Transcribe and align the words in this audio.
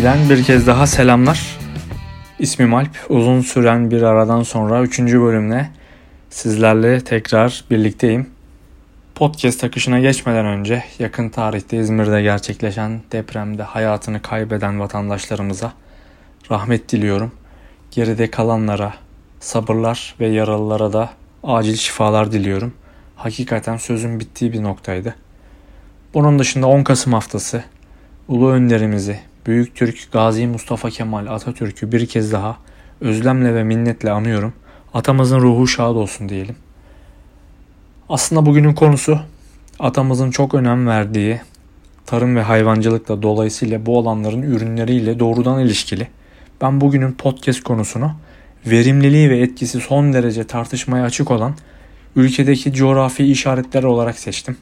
Sydney'den 0.00 0.30
bir 0.30 0.44
kez 0.44 0.66
daha 0.66 0.86
selamlar. 0.86 1.58
İsmim 2.38 2.74
Alp. 2.74 2.90
Uzun 3.08 3.40
süren 3.40 3.90
bir 3.90 4.02
aradan 4.02 4.42
sonra 4.42 4.82
3. 4.82 4.98
bölümle 4.98 5.70
sizlerle 6.30 7.00
tekrar 7.00 7.64
birlikteyim. 7.70 8.30
Podcast 9.14 9.64
akışına 9.64 10.00
geçmeden 10.00 10.46
önce 10.46 10.84
yakın 10.98 11.28
tarihte 11.28 11.76
İzmir'de 11.76 12.22
gerçekleşen 12.22 13.00
depremde 13.12 13.62
hayatını 13.62 14.22
kaybeden 14.22 14.80
vatandaşlarımıza 14.80 15.72
rahmet 16.50 16.92
diliyorum. 16.92 17.32
Geride 17.90 18.30
kalanlara 18.30 18.94
sabırlar 19.40 20.14
ve 20.20 20.28
yaralılara 20.28 20.92
da 20.92 21.10
acil 21.44 21.76
şifalar 21.76 22.32
diliyorum. 22.32 22.74
Hakikaten 23.16 23.76
sözün 23.76 24.20
bittiği 24.20 24.52
bir 24.52 24.62
noktaydı. 24.62 25.14
Bunun 26.14 26.38
dışında 26.38 26.66
10 26.66 26.82
Kasım 26.82 27.12
haftası 27.12 27.64
Ulu 28.28 28.50
önderimizi, 28.50 29.29
Büyük 29.46 29.74
Türk 29.74 30.12
Gazi 30.12 30.46
Mustafa 30.46 30.90
Kemal 30.90 31.26
Atatürk'ü 31.26 31.92
bir 31.92 32.06
kez 32.06 32.32
daha 32.32 32.56
özlemle 33.00 33.54
ve 33.54 33.64
minnetle 33.64 34.10
anıyorum. 34.10 34.52
Atamızın 34.94 35.40
ruhu 35.40 35.66
şad 35.66 35.96
olsun 35.96 36.28
diyelim. 36.28 36.56
Aslında 38.08 38.46
bugünün 38.46 38.74
konusu 38.74 39.18
atamızın 39.78 40.30
çok 40.30 40.54
önem 40.54 40.86
verdiği 40.86 41.40
tarım 42.06 42.36
ve 42.36 42.42
hayvancılıkla 42.42 43.22
dolayısıyla 43.22 43.86
bu 43.86 43.98
alanların 43.98 44.42
ürünleriyle 44.42 45.18
doğrudan 45.18 45.60
ilişkili. 45.60 46.08
Ben 46.60 46.80
bugünün 46.80 47.12
podcast 47.12 47.62
konusunu 47.62 48.12
verimliliği 48.66 49.30
ve 49.30 49.38
etkisi 49.38 49.80
son 49.80 50.12
derece 50.12 50.44
tartışmaya 50.44 51.04
açık 51.04 51.30
olan 51.30 51.54
ülkedeki 52.16 52.72
coğrafi 52.72 53.24
işaretler 53.24 53.82
olarak 53.82 54.18
seçtim. 54.18 54.56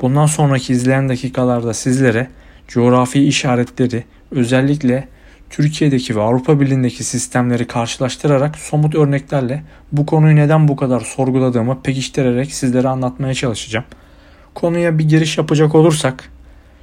Bundan 0.00 0.26
sonraki 0.26 0.72
izleyen 0.72 1.08
dakikalarda 1.08 1.74
sizlere 1.74 2.28
coğrafi 2.68 3.24
işaretleri 3.24 4.04
özellikle 4.30 5.08
Türkiye'deki 5.50 6.16
ve 6.16 6.20
Avrupa 6.20 6.60
Birliği'ndeki 6.60 7.04
sistemleri 7.04 7.66
karşılaştırarak 7.66 8.58
somut 8.58 8.94
örneklerle 8.94 9.62
bu 9.92 10.06
konuyu 10.06 10.36
neden 10.36 10.68
bu 10.68 10.76
kadar 10.76 11.00
sorguladığımı 11.00 11.82
pekiştirerek 11.82 12.54
sizlere 12.54 12.88
anlatmaya 12.88 13.34
çalışacağım. 13.34 13.84
Konuya 14.54 14.98
bir 14.98 15.08
giriş 15.08 15.38
yapacak 15.38 15.74
olursak 15.74 16.30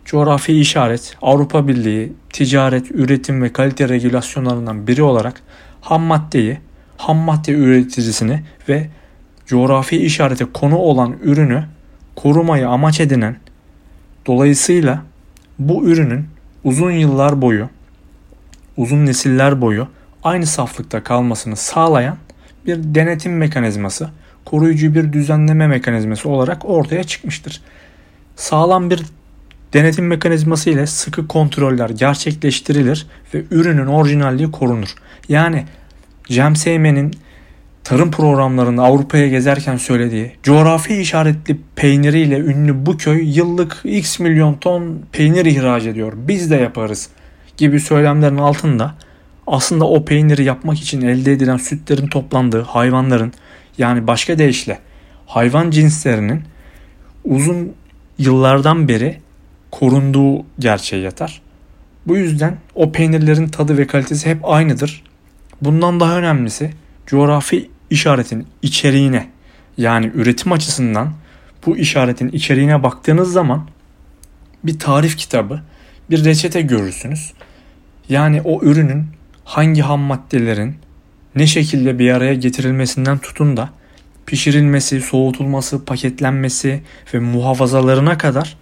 coğrafi 0.05 0.59
işaret 0.59 1.17
Avrupa 1.21 1.67
Birliği 1.67 2.13
ticaret, 2.33 2.91
üretim 2.91 3.41
ve 3.41 3.53
kalite 3.53 3.89
regülasyonlarından 3.89 4.87
biri 4.87 5.03
olarak 5.03 5.41
ham 5.81 6.01
maddeyi, 6.01 6.57
ham 6.97 7.17
madde 7.17 7.51
üreticisini 7.51 8.43
ve 8.69 8.87
coğrafi 9.45 9.97
işarete 9.97 10.45
konu 10.45 10.77
olan 10.77 11.15
ürünü 11.23 11.63
korumayı 12.15 12.69
amaç 12.69 12.99
edinen 12.99 13.37
dolayısıyla 14.25 15.03
bu 15.59 15.85
ürünün 15.85 16.25
uzun 16.63 16.91
yıllar 16.91 17.41
boyu, 17.41 17.69
uzun 18.77 19.05
nesiller 19.05 19.61
boyu 19.61 19.87
aynı 20.23 20.45
saflıkta 20.45 21.03
kalmasını 21.03 21.55
sağlayan 21.55 22.17
bir 22.65 22.77
denetim 22.83 23.37
mekanizması, 23.37 24.09
koruyucu 24.45 24.95
bir 24.95 25.13
düzenleme 25.13 25.67
mekanizması 25.67 26.29
olarak 26.29 26.65
ortaya 26.65 27.03
çıkmıştır. 27.03 27.61
Sağlam 28.35 28.89
bir 28.89 29.05
denetim 29.73 30.07
mekanizması 30.07 30.69
ile 30.69 30.87
sıkı 30.87 31.27
kontroller 31.27 31.89
gerçekleştirilir 31.89 33.07
ve 33.33 33.43
ürünün 33.51 33.87
orijinalliği 33.87 34.51
korunur. 34.51 34.95
Yani 35.29 35.65
Cem 36.27 36.55
Seymen'in 36.55 37.13
tarım 37.85 38.11
programlarında 38.11 38.83
Avrupa'ya 38.83 39.27
gezerken 39.27 39.77
söylediği 39.77 40.31
coğrafi 40.43 40.95
işaretli 40.95 41.57
peyniriyle 41.75 42.39
ünlü 42.39 42.85
bu 42.85 42.97
köy 42.97 43.37
yıllık 43.37 43.81
x 43.83 44.19
milyon 44.19 44.53
ton 44.53 45.01
peynir 45.11 45.45
ihraç 45.45 45.85
ediyor. 45.85 46.13
Biz 46.15 46.51
de 46.51 46.55
yaparız 46.55 47.09
gibi 47.57 47.79
söylemlerin 47.79 48.37
altında 48.37 48.95
aslında 49.47 49.85
o 49.85 50.05
peyniri 50.05 50.43
yapmak 50.43 50.77
için 50.77 51.01
elde 51.01 51.31
edilen 51.31 51.57
sütlerin 51.57 52.07
toplandığı 52.07 52.61
hayvanların 52.61 53.33
yani 53.77 54.07
başka 54.07 54.37
deyişle 54.37 54.79
hayvan 55.25 55.71
cinslerinin 55.71 56.43
uzun 57.23 57.73
yıllardan 58.17 58.87
beri 58.87 59.19
korunduğu 59.71 60.45
gerçeği 60.59 61.03
yatar. 61.03 61.41
Bu 62.07 62.17
yüzden 62.17 62.57
o 62.75 62.91
peynirlerin 62.91 63.47
tadı 63.47 63.77
ve 63.77 63.87
kalitesi 63.87 64.29
hep 64.29 64.39
aynıdır. 64.43 65.03
Bundan 65.61 65.99
daha 65.99 66.17
önemlisi 66.17 66.71
coğrafi 67.07 67.74
işaretin 67.89 68.47
içeriğine 68.61 69.29
yani 69.77 70.11
üretim 70.15 70.51
açısından 70.51 71.13
bu 71.65 71.77
işaretin 71.77 72.29
içeriğine 72.29 72.83
baktığınız 72.83 73.31
zaman 73.31 73.67
bir 74.63 74.79
tarif 74.79 75.17
kitabı, 75.17 75.61
bir 76.09 76.25
reçete 76.25 76.61
görürsünüz. 76.61 77.33
Yani 78.09 78.41
o 78.41 78.61
ürünün 78.61 79.05
hangi 79.43 79.81
ham 79.81 79.99
maddelerin 79.99 80.75
ne 81.35 81.47
şekilde 81.47 81.99
bir 81.99 82.11
araya 82.11 82.33
getirilmesinden 82.33 83.17
tutun 83.17 83.57
da 83.57 83.69
pişirilmesi, 84.25 85.01
soğutulması, 85.01 85.85
paketlenmesi 85.85 86.81
ve 87.13 87.19
muhafazalarına 87.19 88.17
kadar 88.17 88.57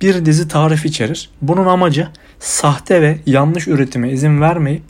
bir 0.00 0.26
dizi 0.26 0.48
tarif 0.48 0.86
içerir. 0.86 1.30
Bunun 1.42 1.66
amacı 1.66 2.08
sahte 2.38 3.02
ve 3.02 3.18
yanlış 3.26 3.68
üretime 3.68 4.10
izin 4.10 4.40
vermeyip 4.40 4.82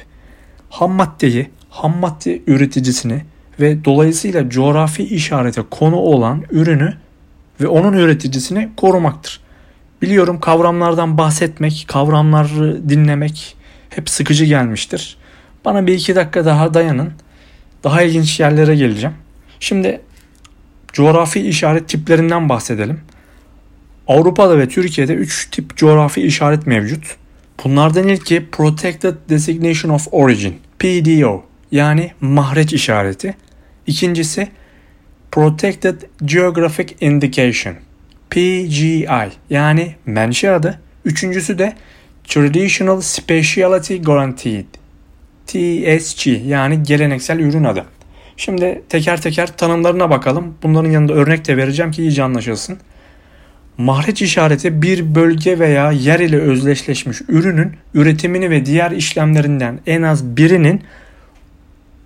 ham 0.71 0.93
maddeyi, 0.93 1.51
ham 1.71 1.97
madde 1.97 2.43
üreticisini 2.47 3.25
ve 3.61 3.85
dolayısıyla 3.85 4.51
coğrafi 4.51 5.05
işarete 5.05 5.63
konu 5.71 5.97
olan 5.97 6.43
ürünü 6.51 6.95
ve 7.61 7.67
onun 7.67 7.93
üreticisini 7.93 8.69
korumaktır. 8.77 9.41
Biliyorum 10.03 10.41
kavramlardan 10.41 11.19
bahsetmek, 11.19 11.85
kavramları 11.89 12.89
dinlemek 12.89 13.57
hep 13.91 14.11
sıkıcı 14.11 14.45
gelmiştir. 14.45 15.17
Bana 15.65 15.87
bir 15.87 15.95
iki 15.95 16.17
dakika 16.17 16.45
daha 16.45 16.75
dayanın. 16.75 17.13
Daha 17.85 18.03
ilginç 18.03 18.41
yerlere 18.41 18.77
geleceğim. 18.77 19.17
Şimdi 19.61 20.01
coğrafi 20.93 21.41
işaret 21.41 21.89
tiplerinden 21.89 22.49
bahsedelim. 22.49 23.01
Avrupa'da 24.09 24.59
ve 24.59 24.69
Türkiye'de 24.69 25.15
3 25.15 25.51
tip 25.51 25.77
coğrafi 25.77 26.23
işaret 26.23 26.67
mevcut. 26.67 27.17
Bunlardan 27.65 28.09
ilki 28.09 28.51
Protected 28.51 29.15
Designation 29.29 29.93
of 29.93 30.09
Origin, 30.11 30.55
PDO 30.79 31.45
yani 31.73 32.13
mahreç 32.21 32.73
işareti. 32.73 33.35
İkincisi 33.87 34.49
Protected 35.33 36.03
Geographic 36.25 36.95
Indication 37.01 37.75
PGI 38.31 39.07
yani 39.51 39.95
menşe 40.07 40.51
adı. 40.51 40.81
Üçüncüsü 41.05 41.59
de 41.59 41.77
Traditional 42.25 43.01
Specialty 43.01 43.97
Guaranteed 43.97 44.65
TSG 45.47 46.27
yani 46.47 46.83
geleneksel 46.83 47.39
ürün 47.39 47.65
adı. 47.65 47.85
Şimdi 48.37 48.83
teker 48.89 49.23
teker 49.23 49.57
tanımlarına 49.57 50.11
bakalım. 50.11 50.55
Bunların 50.63 50.91
yanında 50.91 51.13
örnek 51.13 51.49
de 51.49 51.57
vereceğim 51.57 51.93
ki 51.93 52.03
iyice 52.03 52.23
anlaşılsın. 52.23 52.79
Mahreç 53.79 54.23
işareti 54.23 54.83
bir 54.83 55.15
bölge 55.15 55.59
veya 55.59 55.93
yer 55.93 56.21
ile 56.21 56.39
özdeşleşmiş 56.39 57.23
ürünün 57.29 57.73
üretimini 57.95 58.51
ve 58.51 58.67
diğer 58.67 58.91
işlemlerinden 58.91 59.81
en 59.87 60.03
az 60.03 60.37
birinin 60.37 60.83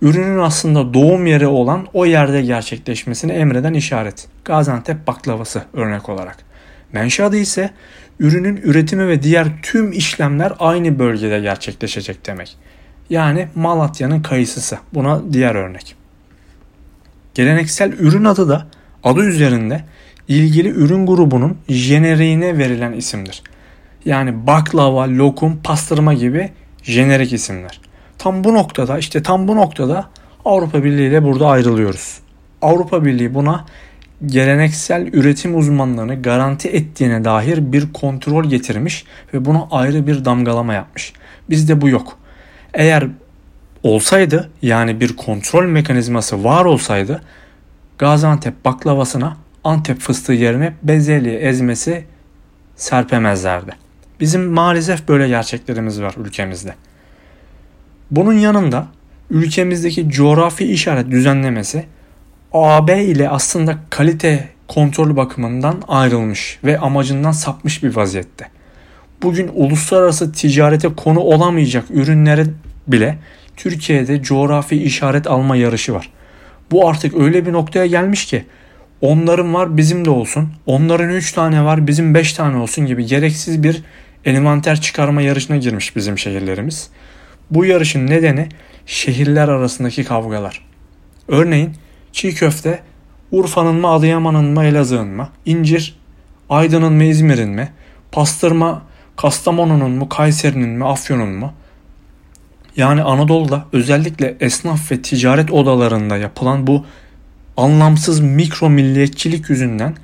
ürünün 0.01 0.39
aslında 0.39 0.93
doğum 0.93 1.25
yeri 1.25 1.47
olan 1.47 1.87
o 1.93 2.05
yerde 2.05 2.41
gerçekleşmesini 2.41 3.31
emreden 3.31 3.73
işaret. 3.73 4.27
Gaziantep 4.45 5.07
baklavası 5.07 5.63
örnek 5.73 6.09
olarak. 6.09 6.37
Menşe 6.93 7.23
adı 7.23 7.37
ise 7.37 7.69
ürünün 8.19 8.57
üretimi 8.57 9.07
ve 9.07 9.23
diğer 9.23 9.47
tüm 9.61 9.91
işlemler 9.91 10.53
aynı 10.59 10.99
bölgede 10.99 11.39
gerçekleşecek 11.39 12.25
demek. 12.25 12.57
Yani 13.09 13.47
Malatya'nın 13.55 14.21
kayısısı. 14.21 14.77
Buna 14.93 15.33
diğer 15.33 15.55
örnek. 15.55 15.95
Geleneksel 17.33 17.93
ürün 17.93 18.25
adı 18.25 18.49
da 18.49 18.67
adı 19.03 19.23
üzerinde 19.23 19.83
ilgili 20.27 20.69
ürün 20.69 21.05
grubunun 21.05 21.57
jeneriğine 21.69 22.57
verilen 22.57 22.93
isimdir. 22.93 23.43
Yani 24.05 24.47
baklava, 24.47 25.09
lokum, 25.09 25.59
pastırma 25.63 26.13
gibi 26.13 26.51
jenerik 26.83 27.33
isimler. 27.33 27.81
Tam 28.21 28.43
bu 28.43 28.53
noktada 28.53 28.97
işte 28.97 29.23
tam 29.23 29.47
bu 29.47 29.55
noktada 29.55 30.09
Avrupa 30.45 30.83
Birliği 30.83 31.07
ile 31.07 31.23
burada 31.23 31.47
ayrılıyoruz. 31.47 32.19
Avrupa 32.61 33.05
Birliği 33.05 33.33
buna 33.33 33.65
geleneksel 34.25 35.07
üretim 35.07 35.57
uzmanlarını 35.57 36.21
garanti 36.21 36.69
ettiğine 36.69 37.25
dair 37.25 37.71
bir 37.71 37.93
kontrol 37.93 38.45
getirmiş 38.45 39.05
ve 39.33 39.45
buna 39.45 39.67
ayrı 39.71 40.07
bir 40.07 40.25
damgalama 40.25 40.73
yapmış. 40.73 41.13
Bizde 41.49 41.81
bu 41.81 41.89
yok. 41.89 42.17
Eğer 42.73 43.07
olsaydı 43.83 44.49
yani 44.61 44.99
bir 44.99 45.15
kontrol 45.15 45.65
mekanizması 45.65 46.43
var 46.43 46.65
olsaydı 46.65 47.21
Gaziantep 47.97 48.65
baklavasına 48.65 49.37
Antep 49.63 49.99
fıstığı 49.99 50.33
yerine 50.33 50.73
bezelye 50.83 51.39
ezmesi 51.39 52.05
serpemezlerdi. 52.75 53.71
Bizim 54.19 54.45
maalesef 54.45 55.07
böyle 55.07 55.27
gerçeklerimiz 55.27 56.01
var 56.01 56.13
ülkemizde. 56.17 56.75
Bunun 58.11 58.33
yanında 58.33 58.87
ülkemizdeki 59.29 60.09
coğrafi 60.09 60.65
işaret 60.65 61.11
düzenlemesi 61.11 61.85
AB 62.53 63.03
ile 63.03 63.29
aslında 63.29 63.77
kalite 63.89 64.49
kontrol 64.67 65.15
bakımından 65.15 65.81
ayrılmış 65.87 66.59
ve 66.63 66.79
amacından 66.79 67.31
sapmış 67.31 67.83
bir 67.83 67.95
vaziyette. 67.95 68.47
bugün 69.23 69.51
uluslararası 69.53 70.31
ticarete 70.31 70.87
konu 70.95 71.19
olamayacak 71.19 71.85
ürünlere 71.89 72.45
bile 72.87 73.17
Türkiye'de 73.57 74.21
coğrafi 74.21 74.83
işaret 74.83 75.27
alma 75.27 75.55
yarışı 75.55 75.93
var. 75.93 76.09
Bu 76.71 76.89
artık 76.89 77.15
öyle 77.19 77.45
bir 77.45 77.53
noktaya 77.53 77.85
gelmiş 77.85 78.25
ki 78.25 78.45
onların 79.01 79.53
var 79.53 79.77
bizim 79.77 80.05
de 80.05 80.09
olsun, 80.09 80.49
onların 80.65 81.09
3 81.09 81.31
tane 81.31 81.63
var 81.63 81.87
bizim 81.87 82.13
5 82.13 82.33
tane 82.33 82.57
olsun 82.57 82.85
gibi 82.85 83.05
gereksiz 83.05 83.63
bir 83.63 83.83
envanter 84.25 84.81
çıkarma 84.81 85.21
yarışına 85.21 85.57
girmiş 85.57 85.95
bizim 85.95 86.17
şehirlerimiz. 86.17 86.89
Bu 87.51 87.65
yarışın 87.65 88.07
nedeni 88.07 88.49
şehirler 88.85 89.47
arasındaki 89.47 90.03
kavgalar. 90.03 90.65
Örneğin 91.27 91.73
çiğ 92.11 92.33
köfte 92.33 92.79
Urfa'nın 93.31 93.75
mı 93.75 93.87
Adıyaman'ın 93.87 94.45
mı 94.45 94.63
Elazığ'ın 94.63 95.07
mı? 95.07 95.29
İncir 95.45 95.97
Aydın'ın 96.49 96.93
mı 96.93 97.03
İzmir'in 97.03 97.49
mi? 97.49 97.69
Pastırma 98.11 98.81
Kastamonu'nun 99.15 99.91
mu 99.91 100.09
Kayseri'nin 100.09 100.69
mi 100.69 100.85
Afyon'un 100.85 101.29
mu? 101.29 101.53
Yani 102.77 103.03
Anadolu'da 103.03 103.65
özellikle 103.73 104.37
esnaf 104.39 104.91
ve 104.91 105.01
ticaret 105.01 105.51
odalarında 105.51 106.17
yapılan 106.17 106.67
bu 106.67 106.85
anlamsız 107.57 108.19
mikro 108.19 108.69
milliyetçilik 108.69 109.49
yüzünden 109.49 109.95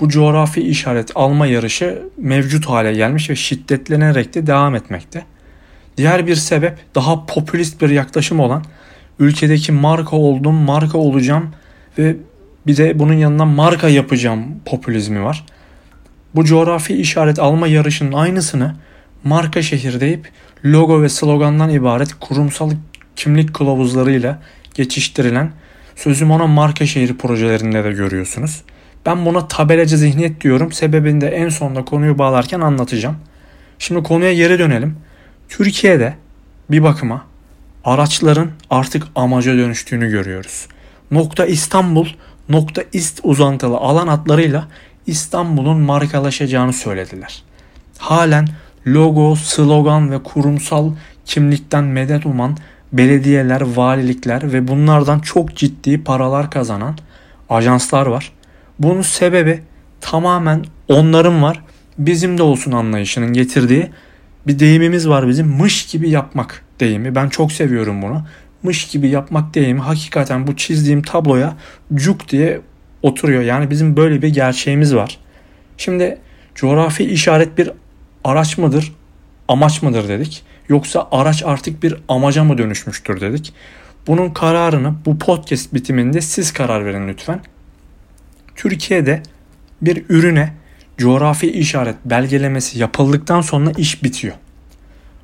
bu 0.00 0.08
coğrafi 0.08 0.60
işaret 0.60 1.10
alma 1.14 1.46
yarışı 1.46 2.02
mevcut 2.16 2.66
hale 2.66 2.92
gelmiş 2.92 3.30
ve 3.30 3.36
şiddetlenerek 3.36 4.34
de 4.34 4.46
devam 4.46 4.74
etmekte. 4.74 5.24
Diğer 5.96 6.26
bir 6.26 6.36
sebep 6.36 6.78
daha 6.94 7.26
popülist 7.26 7.82
bir 7.82 7.90
yaklaşım 7.90 8.40
olan 8.40 8.64
ülkedeki 9.18 9.72
marka 9.72 10.16
oldum, 10.16 10.54
marka 10.54 10.98
olacağım 10.98 11.50
ve 11.98 12.16
bir 12.66 12.76
de 12.76 12.98
bunun 12.98 13.14
yanına 13.14 13.44
marka 13.44 13.88
yapacağım 13.88 14.44
popülizmi 14.64 15.24
var. 15.24 15.44
Bu 16.34 16.44
coğrafi 16.44 16.94
işaret 16.94 17.38
alma 17.38 17.66
yarışının 17.66 18.12
aynısını 18.12 18.74
marka 19.24 19.62
şehir 19.62 20.00
deyip 20.00 20.28
logo 20.64 21.02
ve 21.02 21.08
slogandan 21.08 21.70
ibaret 21.70 22.14
kurumsal 22.20 22.70
kimlik 23.16 23.54
kılavuzlarıyla 23.54 24.42
geçiştirilen 24.74 25.52
sözüm 25.96 26.30
ona 26.30 26.46
marka 26.46 26.86
şehir 26.86 27.18
projelerinde 27.18 27.84
de 27.84 27.92
görüyorsunuz. 27.92 28.62
Ben 29.06 29.26
buna 29.26 29.48
tabelacı 29.48 29.98
zihniyet 29.98 30.40
diyorum. 30.40 30.72
Sebebini 30.72 31.20
de 31.20 31.28
en 31.28 31.48
sonda 31.48 31.84
konuyu 31.84 32.18
bağlarken 32.18 32.60
anlatacağım. 32.60 33.16
Şimdi 33.78 34.02
konuya 34.02 34.34
geri 34.34 34.58
dönelim. 34.58 34.96
Türkiye'de 35.50 36.14
bir 36.70 36.82
bakıma 36.82 37.24
araçların 37.84 38.50
artık 38.70 39.06
amaca 39.14 39.56
dönüştüğünü 39.56 40.10
görüyoruz. 40.10 40.66
Nokta 41.10 41.46
İstanbul, 41.46 42.06
nokta 42.48 42.82
ist 42.92 43.20
uzantılı 43.22 43.76
alan 43.76 44.08
adlarıyla 44.08 44.68
İstanbul'un 45.06 45.80
markalaşacağını 45.80 46.72
söylediler. 46.72 47.42
Halen 47.98 48.48
logo, 48.86 49.36
slogan 49.36 50.10
ve 50.10 50.22
kurumsal 50.22 50.92
kimlikten 51.24 51.84
medet 51.84 52.26
uman 52.26 52.56
belediyeler, 52.92 53.60
valilikler 53.60 54.52
ve 54.52 54.68
bunlardan 54.68 55.20
çok 55.20 55.56
ciddi 55.56 56.04
paralar 56.04 56.50
kazanan 56.50 56.98
ajanslar 57.48 58.06
var. 58.06 58.32
Bunun 58.78 59.02
sebebi 59.02 59.62
tamamen 60.00 60.64
onların 60.88 61.42
var, 61.42 61.62
bizim 61.98 62.38
de 62.38 62.42
olsun 62.42 62.72
anlayışının 62.72 63.32
getirdiği 63.32 63.90
bir 64.46 64.58
deyimimiz 64.58 65.08
var 65.08 65.28
bizim 65.28 65.46
mış 65.46 65.86
gibi 65.86 66.10
yapmak 66.10 66.64
deyimi. 66.80 67.14
Ben 67.14 67.28
çok 67.28 67.52
seviyorum 67.52 68.02
bunu. 68.02 68.26
Mış 68.62 68.88
gibi 68.88 69.08
yapmak 69.08 69.54
deyimi 69.54 69.80
hakikaten 69.80 70.46
bu 70.46 70.56
çizdiğim 70.56 71.02
tabloya 71.02 71.56
cuk 71.94 72.28
diye 72.28 72.60
oturuyor. 73.02 73.42
Yani 73.42 73.70
bizim 73.70 73.96
böyle 73.96 74.22
bir 74.22 74.28
gerçeğimiz 74.28 74.94
var. 74.94 75.18
Şimdi 75.76 76.18
coğrafi 76.54 77.04
işaret 77.04 77.58
bir 77.58 77.70
araç 78.24 78.58
mıdır, 78.58 78.92
amaç 79.48 79.82
mıdır 79.82 80.08
dedik. 80.08 80.42
Yoksa 80.68 81.08
araç 81.12 81.42
artık 81.46 81.82
bir 81.82 81.96
amaca 82.08 82.44
mı 82.44 82.58
dönüşmüştür 82.58 83.20
dedik. 83.20 83.52
Bunun 84.06 84.30
kararını 84.30 84.94
bu 85.06 85.18
podcast 85.18 85.74
bitiminde 85.74 86.20
siz 86.20 86.52
karar 86.52 86.84
verin 86.84 87.08
lütfen. 87.08 87.40
Türkiye'de 88.56 89.22
bir 89.82 90.04
ürüne 90.08 90.54
coğrafi 91.00 91.52
işaret 91.52 91.96
belgelemesi 92.04 92.78
yapıldıktan 92.78 93.40
sonra 93.40 93.72
iş 93.78 94.04
bitiyor. 94.04 94.34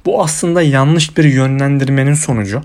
Bu 0.06 0.22
aslında 0.22 0.62
yanlış 0.62 1.16
bir 1.16 1.24
yönlendirmenin 1.24 2.14
sonucu. 2.14 2.62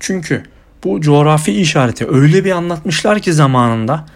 Çünkü 0.00 0.42
bu 0.84 1.00
coğrafi 1.00 1.52
işareti 1.52 2.08
öyle 2.08 2.44
bir 2.44 2.50
anlatmışlar 2.50 3.18
ki 3.18 3.32
zamanında 3.32 4.06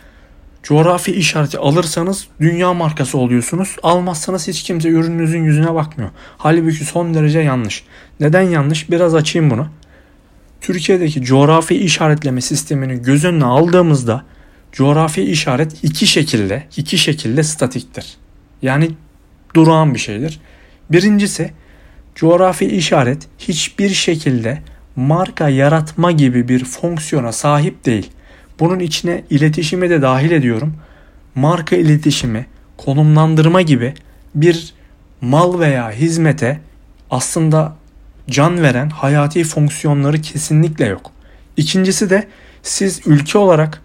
coğrafi 0.63 1.13
işareti 1.13 1.59
alırsanız 1.59 2.27
dünya 2.41 2.75
markası 2.75 3.19
oluyorsunuz. 3.19 3.77
Almazsanız 3.83 4.49
hiç 4.49 4.63
kimse 4.63 4.89
ürününüzün 4.89 5.45
yüzüne 5.45 5.75
bakmıyor. 5.75 6.11
Halbuki 6.39 6.85
son 6.85 7.15
derece 7.15 7.41
yanlış. 7.41 7.85
Neden 8.21 8.43
yanlış? 8.43 8.91
Biraz 8.91 9.15
açayım 9.15 9.51
bunu. 9.51 9.69
Türkiye'deki 10.61 11.23
coğrafi 11.23 11.75
işaretleme 11.75 12.41
sistemini 12.41 13.03
göz 13.03 13.25
önüne 13.25 13.45
aldığımızda 13.45 14.25
coğrafi 14.73 15.23
işaret 15.23 15.85
iki 15.85 16.07
şekilde, 16.07 16.67
iki 16.77 16.99
şekilde 16.99 17.43
statiktir. 17.43 18.24
Yani 18.65 18.91
durağan 19.55 19.95
bir 19.95 19.99
şeydir. 19.99 20.41
Birincisi 20.91 21.51
coğrafi 22.15 22.67
işaret 22.67 23.29
hiçbir 23.39 23.89
şekilde 23.89 24.63
marka 24.97 25.49
yaratma 25.49 26.13
gibi 26.13 26.49
bir 26.49 26.65
fonksiyona 26.65 27.33
sahip 27.33 27.87
değil. 27.87 28.11
Bunun 28.61 28.79
içine 28.79 29.25
iletişimi 29.31 29.91
de 29.91 30.03
dahil 30.03 30.31
ediyorum. 30.31 30.75
Marka 31.35 31.77
iletişimi, 31.77 32.47
konumlandırma 32.77 33.63
gibi 33.63 33.95
bir 34.35 34.75
mal 35.21 35.61
veya 35.61 35.91
hizmete 35.91 36.61
aslında 37.11 37.77
can 38.31 38.63
veren 38.63 38.91
hayati 38.91 39.45
fonksiyonları 39.45 40.21
kesinlikle 40.21 40.87
yok. 40.87 41.11
İkincisi 41.57 42.11
de 42.11 42.29
siz 42.63 43.01
ülke 43.07 43.39
olarak 43.39 43.83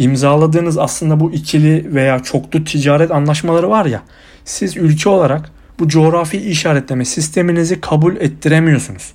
imzaladığınız 0.00 0.78
aslında 0.78 1.20
bu 1.20 1.32
ikili 1.32 1.94
veya 1.94 2.18
çoklu 2.18 2.64
ticaret 2.64 3.10
anlaşmaları 3.10 3.70
var 3.70 3.86
ya 3.86 4.02
siz 4.44 4.76
ülke 4.76 5.08
olarak 5.08 5.50
bu 5.78 5.88
coğrafi 5.88 6.38
işaretleme 6.38 7.04
sisteminizi 7.04 7.80
kabul 7.80 8.16
ettiremiyorsunuz. 8.16 9.12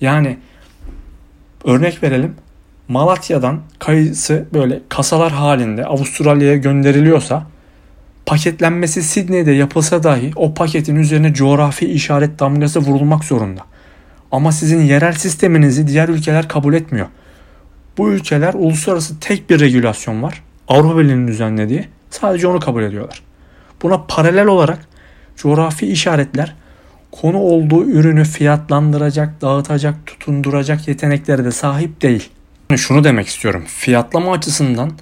Yani 0.00 0.38
örnek 1.64 2.02
verelim 2.02 2.34
Malatya'dan 2.88 3.60
kayısı 3.78 4.46
böyle 4.54 4.80
kasalar 4.88 5.32
halinde 5.32 5.84
Avustralya'ya 5.84 6.56
gönderiliyorsa 6.56 7.46
paketlenmesi 8.26 9.02
Sydney'de 9.02 9.52
yapılsa 9.52 10.02
dahi 10.02 10.32
o 10.36 10.54
paketin 10.54 10.96
üzerine 10.96 11.34
coğrafi 11.34 11.86
işaret 11.86 12.38
damgası 12.38 12.80
vurulmak 12.80 13.24
zorunda. 13.24 13.60
Ama 14.32 14.52
sizin 14.52 14.80
yerel 14.80 15.12
sisteminizi 15.12 15.88
diğer 15.88 16.08
ülkeler 16.08 16.48
kabul 16.48 16.74
etmiyor. 16.74 17.06
Bu 17.98 18.10
ülkeler 18.10 18.54
uluslararası 18.54 19.20
tek 19.20 19.50
bir 19.50 19.60
regülasyon 19.60 20.22
var. 20.22 20.42
Avrupa 20.68 20.98
Birliği'nin 20.98 21.28
düzenlediği. 21.28 21.88
Sadece 22.10 22.46
onu 22.46 22.60
kabul 22.60 22.82
ediyorlar. 22.82 23.22
Buna 23.82 24.02
paralel 24.08 24.46
olarak 24.46 24.78
coğrafi 25.36 25.86
işaretler 25.86 26.54
konu 27.12 27.38
olduğu 27.38 27.84
ürünü 27.84 28.24
fiyatlandıracak, 28.24 29.42
dağıtacak, 29.42 30.06
tutunduracak 30.06 30.88
yeteneklere 30.88 31.44
de 31.44 31.50
sahip 31.50 32.02
değil. 32.02 32.28
Şunu 32.76 33.04
demek 33.04 33.26
istiyorum. 33.26 33.64
Fiyatlama 33.66 34.32
açısından 34.32 34.92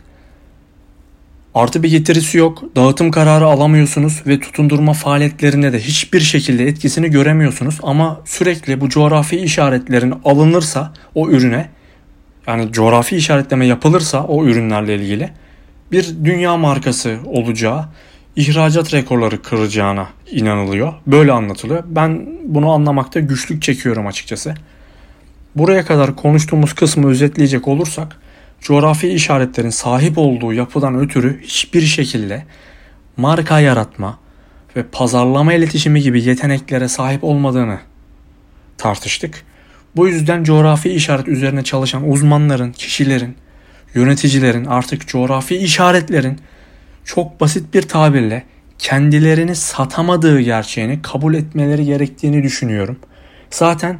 artı 1.54 1.82
bir 1.82 1.90
getirisi 1.90 2.38
yok. 2.38 2.62
Dağıtım 2.76 3.10
kararı 3.10 3.46
alamıyorsunuz 3.46 4.22
ve 4.26 4.40
tutundurma 4.40 4.92
faaliyetlerinde 4.92 5.72
de 5.72 5.80
hiçbir 5.80 6.20
şekilde 6.20 6.66
etkisini 6.66 7.10
göremiyorsunuz. 7.10 7.78
Ama 7.82 8.20
sürekli 8.24 8.80
bu 8.80 8.88
coğrafi 8.88 9.36
işaretlerin 9.36 10.14
alınırsa 10.24 10.92
o 11.14 11.30
ürüne 11.30 11.68
yani 12.46 12.72
coğrafi 12.72 13.16
işaretleme 13.16 13.66
yapılırsa 13.66 14.24
o 14.24 14.44
ürünlerle 14.44 14.94
ilgili 14.96 15.30
bir 15.92 16.24
dünya 16.24 16.56
markası 16.56 17.18
olacağı, 17.26 17.84
ihracat 18.36 18.94
rekorları 18.94 19.42
kıracağına 19.42 20.08
inanılıyor. 20.30 20.92
Böyle 21.06 21.32
anlatılıyor. 21.32 21.84
Ben 21.86 22.26
bunu 22.44 22.70
anlamakta 22.70 23.20
güçlük 23.20 23.62
çekiyorum 23.62 24.06
açıkçası. 24.06 24.54
Buraya 25.56 25.84
kadar 25.84 26.16
konuştuğumuz 26.16 26.72
kısmı 26.74 27.08
özetleyecek 27.08 27.68
olursak 27.68 28.16
coğrafi 28.60 29.08
işaretlerin 29.08 29.70
sahip 29.70 30.18
olduğu 30.18 30.52
yapıdan 30.52 30.98
ötürü 30.98 31.42
hiçbir 31.42 31.82
şekilde 31.82 32.44
marka 33.16 33.60
yaratma 33.60 34.18
ve 34.76 34.82
pazarlama 34.82 35.52
iletişimi 35.52 36.00
gibi 36.00 36.22
yeteneklere 36.22 36.88
sahip 36.88 37.24
olmadığını 37.24 37.78
tartıştık. 38.78 39.44
Bu 39.96 40.08
yüzden 40.08 40.44
coğrafi 40.44 40.90
işaret 40.90 41.28
üzerine 41.28 41.64
çalışan 41.64 42.10
uzmanların, 42.10 42.72
kişilerin, 42.72 43.36
yöneticilerin 43.94 44.64
artık 44.64 45.08
coğrafi 45.08 45.56
işaretlerin 45.56 46.38
çok 47.04 47.40
basit 47.40 47.74
bir 47.74 47.82
tabirle 47.82 48.44
kendilerini 48.78 49.56
satamadığı 49.56 50.40
gerçeğini 50.40 51.02
kabul 51.02 51.34
etmeleri 51.34 51.84
gerektiğini 51.84 52.42
düşünüyorum. 52.42 52.98
Zaten 53.50 53.98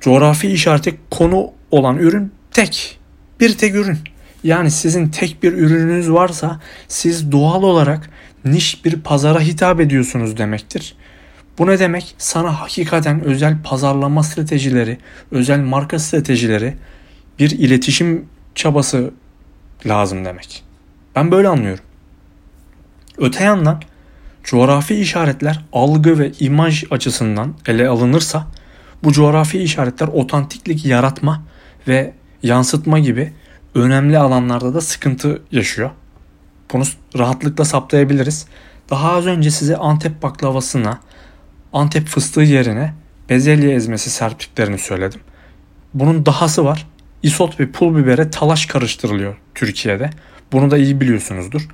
coğrafi 0.00 0.48
işareti 0.48 0.96
konu 1.10 1.50
olan 1.70 1.96
ürün 1.96 2.32
tek. 2.50 2.98
Bir 3.40 3.58
tek 3.58 3.74
ürün. 3.74 3.98
Yani 4.44 4.70
sizin 4.70 5.08
tek 5.08 5.42
bir 5.42 5.52
ürününüz 5.52 6.10
varsa 6.10 6.60
siz 6.88 7.32
doğal 7.32 7.62
olarak 7.62 8.10
niş 8.44 8.84
bir 8.84 9.00
pazara 9.00 9.40
hitap 9.40 9.80
ediyorsunuz 9.80 10.36
demektir. 10.36 10.96
Bu 11.58 11.66
ne 11.66 11.78
demek? 11.78 12.14
Sana 12.18 12.60
hakikaten 12.60 13.20
özel 13.20 13.62
pazarlama 13.62 14.22
stratejileri, 14.22 14.98
özel 15.30 15.60
marka 15.60 15.98
stratejileri, 15.98 16.76
bir 17.38 17.50
iletişim 17.50 18.26
çabası 18.54 19.10
lazım 19.86 20.24
demek. 20.24 20.64
Ben 21.16 21.30
böyle 21.30 21.48
anlıyorum. 21.48 21.84
Öte 23.18 23.44
yandan 23.44 23.82
coğrafi 24.44 24.94
işaretler 24.94 25.64
algı 25.72 26.18
ve 26.18 26.32
imaj 26.38 26.84
açısından 26.90 27.54
ele 27.66 27.88
alınırsa 27.88 28.46
bu 29.04 29.12
coğrafi 29.12 29.58
işaretler 29.58 30.08
otantiklik 30.08 30.84
yaratma 30.84 31.42
ve 31.88 32.14
yansıtma 32.42 32.98
gibi 32.98 33.32
önemli 33.74 34.18
alanlarda 34.18 34.74
da 34.74 34.80
sıkıntı 34.80 35.42
yaşıyor. 35.52 35.90
Bunu 36.72 36.84
rahatlıkla 37.18 37.64
saptayabiliriz. 37.64 38.46
Daha 38.90 39.12
az 39.12 39.26
önce 39.26 39.50
size 39.50 39.76
Antep 39.76 40.22
baklavasına, 40.22 41.00
Antep 41.72 42.06
fıstığı 42.06 42.40
yerine 42.40 42.94
bezelye 43.30 43.74
ezmesi 43.74 44.10
serptiklerini 44.10 44.78
söyledim. 44.78 45.20
Bunun 45.94 46.26
dahası 46.26 46.64
var. 46.64 46.86
Isot 47.22 47.60
ve 47.60 47.70
pul 47.70 47.96
bibere 47.96 48.30
talaş 48.30 48.66
karıştırılıyor 48.66 49.36
Türkiye'de. 49.54 50.10
Bunu 50.52 50.70
da 50.70 50.78
iyi 50.78 51.00
biliyorsunuzdur. 51.00 51.68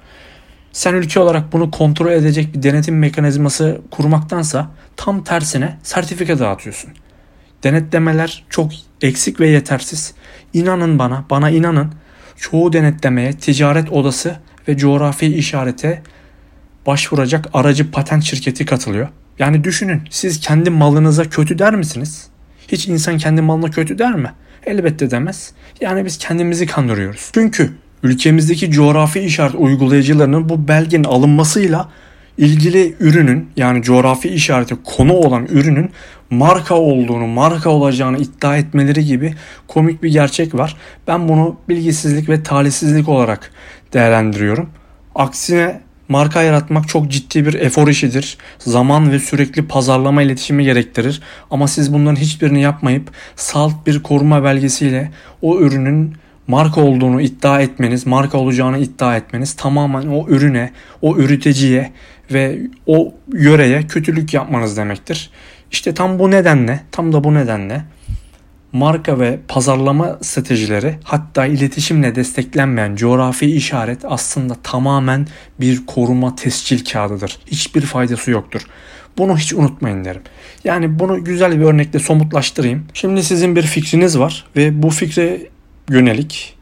Sen 0.72 0.94
ülke 0.94 1.20
olarak 1.20 1.52
bunu 1.52 1.70
kontrol 1.70 2.12
edecek 2.12 2.54
bir 2.54 2.62
denetim 2.62 2.98
mekanizması 2.98 3.80
kurmaktansa 3.90 4.70
tam 4.96 5.24
tersine 5.24 5.78
sertifika 5.82 6.38
dağıtıyorsun. 6.38 6.90
Denetlemeler 7.62 8.44
çok 8.50 8.72
eksik 9.02 9.40
ve 9.40 9.48
yetersiz. 9.48 10.14
İnanın 10.52 10.98
bana, 10.98 11.24
bana 11.30 11.50
inanın. 11.50 11.92
Çoğu 12.36 12.72
denetlemeye 12.72 13.32
ticaret 13.32 13.92
odası 13.92 14.36
ve 14.68 14.76
coğrafi 14.76 15.26
işarete 15.26 16.02
başvuracak 16.86 17.50
aracı 17.52 17.90
patent 17.90 18.24
şirketi 18.24 18.66
katılıyor. 18.66 19.08
Yani 19.38 19.64
düşünün 19.64 20.02
siz 20.10 20.40
kendi 20.40 20.70
malınıza 20.70 21.24
kötü 21.24 21.58
der 21.58 21.74
misiniz? 21.74 22.28
Hiç 22.68 22.88
insan 22.88 23.18
kendi 23.18 23.42
malına 23.42 23.70
kötü 23.70 23.98
der 23.98 24.14
mi? 24.14 24.32
Elbette 24.66 25.10
demez. 25.10 25.52
Yani 25.80 26.04
biz 26.04 26.18
kendimizi 26.18 26.66
kandırıyoruz. 26.66 27.30
Çünkü 27.34 27.70
ülkemizdeki 28.02 28.70
coğrafi 28.70 29.20
işaret 29.20 29.54
uygulayıcılarının 29.54 30.48
bu 30.48 30.68
belgenin 30.68 31.04
alınmasıyla 31.04 31.88
ilgili 32.38 32.94
ürünün 33.00 33.50
yani 33.56 33.82
coğrafi 33.82 34.28
işareti 34.28 34.76
konu 34.84 35.12
olan 35.12 35.46
ürünün 35.46 35.90
marka 36.30 36.74
olduğunu, 36.74 37.26
marka 37.26 37.70
olacağını 37.70 38.18
iddia 38.18 38.56
etmeleri 38.56 39.04
gibi 39.04 39.34
komik 39.68 40.02
bir 40.02 40.12
gerçek 40.12 40.54
var. 40.54 40.76
Ben 41.08 41.28
bunu 41.28 41.56
bilgisizlik 41.68 42.28
ve 42.28 42.42
talihsizlik 42.42 43.08
olarak 43.08 43.50
değerlendiriyorum. 43.92 44.70
Aksine 45.14 45.80
marka 46.08 46.42
yaratmak 46.42 46.88
çok 46.88 47.10
ciddi 47.10 47.46
bir 47.46 47.54
efor 47.54 47.88
işidir. 47.88 48.38
Zaman 48.58 49.12
ve 49.12 49.18
sürekli 49.18 49.66
pazarlama 49.66 50.22
iletişimi 50.22 50.64
gerektirir. 50.64 51.22
Ama 51.50 51.68
siz 51.68 51.92
bunların 51.92 52.16
hiçbirini 52.16 52.62
yapmayıp 52.62 53.10
salt 53.36 53.86
bir 53.86 54.02
koruma 54.02 54.44
belgesiyle 54.44 55.10
o 55.42 55.60
ürünün 55.60 56.14
marka 56.46 56.80
olduğunu 56.80 57.20
iddia 57.20 57.60
etmeniz, 57.60 58.06
marka 58.06 58.38
olacağını 58.38 58.78
iddia 58.78 59.16
etmeniz 59.16 59.52
tamamen 59.52 60.06
o 60.06 60.28
ürüne, 60.28 60.72
o 61.02 61.16
üreticiye 61.16 61.92
ve 62.32 62.58
o 62.86 63.14
yöreye 63.32 63.86
kötülük 63.86 64.34
yapmanız 64.34 64.76
demektir. 64.76 65.30
İşte 65.70 65.94
tam 65.94 66.18
bu 66.18 66.30
nedenle, 66.30 66.80
tam 66.92 67.12
da 67.12 67.24
bu 67.24 67.34
nedenle 67.34 67.84
marka 68.74 69.20
ve 69.20 69.38
pazarlama 69.48 70.18
stratejileri 70.22 70.98
hatta 71.04 71.46
iletişimle 71.46 72.14
desteklenmeyen 72.14 72.96
coğrafi 72.96 73.56
işaret 73.56 74.04
aslında 74.04 74.56
tamamen 74.62 75.26
bir 75.60 75.86
koruma 75.86 76.36
tescil 76.36 76.84
kağıdıdır. 76.84 77.38
Hiçbir 77.46 77.80
faydası 77.80 78.30
yoktur. 78.30 78.62
Bunu 79.18 79.38
hiç 79.38 79.52
unutmayın 79.52 80.04
derim. 80.04 80.22
Yani 80.64 80.98
bunu 80.98 81.24
güzel 81.24 81.60
bir 81.60 81.64
örnekle 81.64 81.98
somutlaştırayım. 81.98 82.86
Şimdi 82.94 83.22
sizin 83.22 83.56
bir 83.56 83.62
fikriniz 83.62 84.18
var 84.18 84.44
ve 84.56 84.82
bu 84.82 84.90
fikre 84.90 85.40
yönelik 85.90 86.56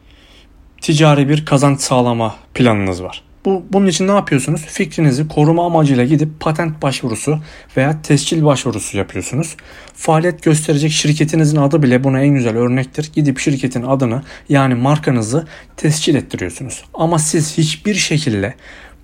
ticari 0.80 1.28
bir 1.28 1.44
kazanç 1.44 1.80
sağlama 1.80 2.34
planınız 2.54 3.02
var. 3.02 3.22
Bu, 3.44 3.64
bunun 3.72 3.86
için 3.86 4.08
ne 4.08 4.12
yapıyorsunuz? 4.12 4.60
Fikrinizi 4.60 5.28
koruma 5.28 5.66
amacıyla 5.66 6.04
gidip 6.04 6.40
patent 6.40 6.82
başvurusu 6.82 7.38
veya 7.76 8.02
tescil 8.02 8.44
başvurusu 8.44 8.98
yapıyorsunuz. 8.98 9.56
Faaliyet 9.94 10.42
gösterecek 10.42 10.90
şirketinizin 10.90 11.56
adı 11.56 11.82
bile 11.82 12.04
buna 12.04 12.20
en 12.20 12.34
güzel 12.34 12.56
örnektir. 12.56 13.10
Gidip 13.14 13.38
şirketin 13.38 13.82
adını 13.82 14.22
yani 14.48 14.74
markanızı 14.74 15.46
tescil 15.76 16.14
ettiriyorsunuz. 16.14 16.84
Ama 16.94 17.18
siz 17.18 17.58
hiçbir 17.58 17.94
şekilde 17.94 18.54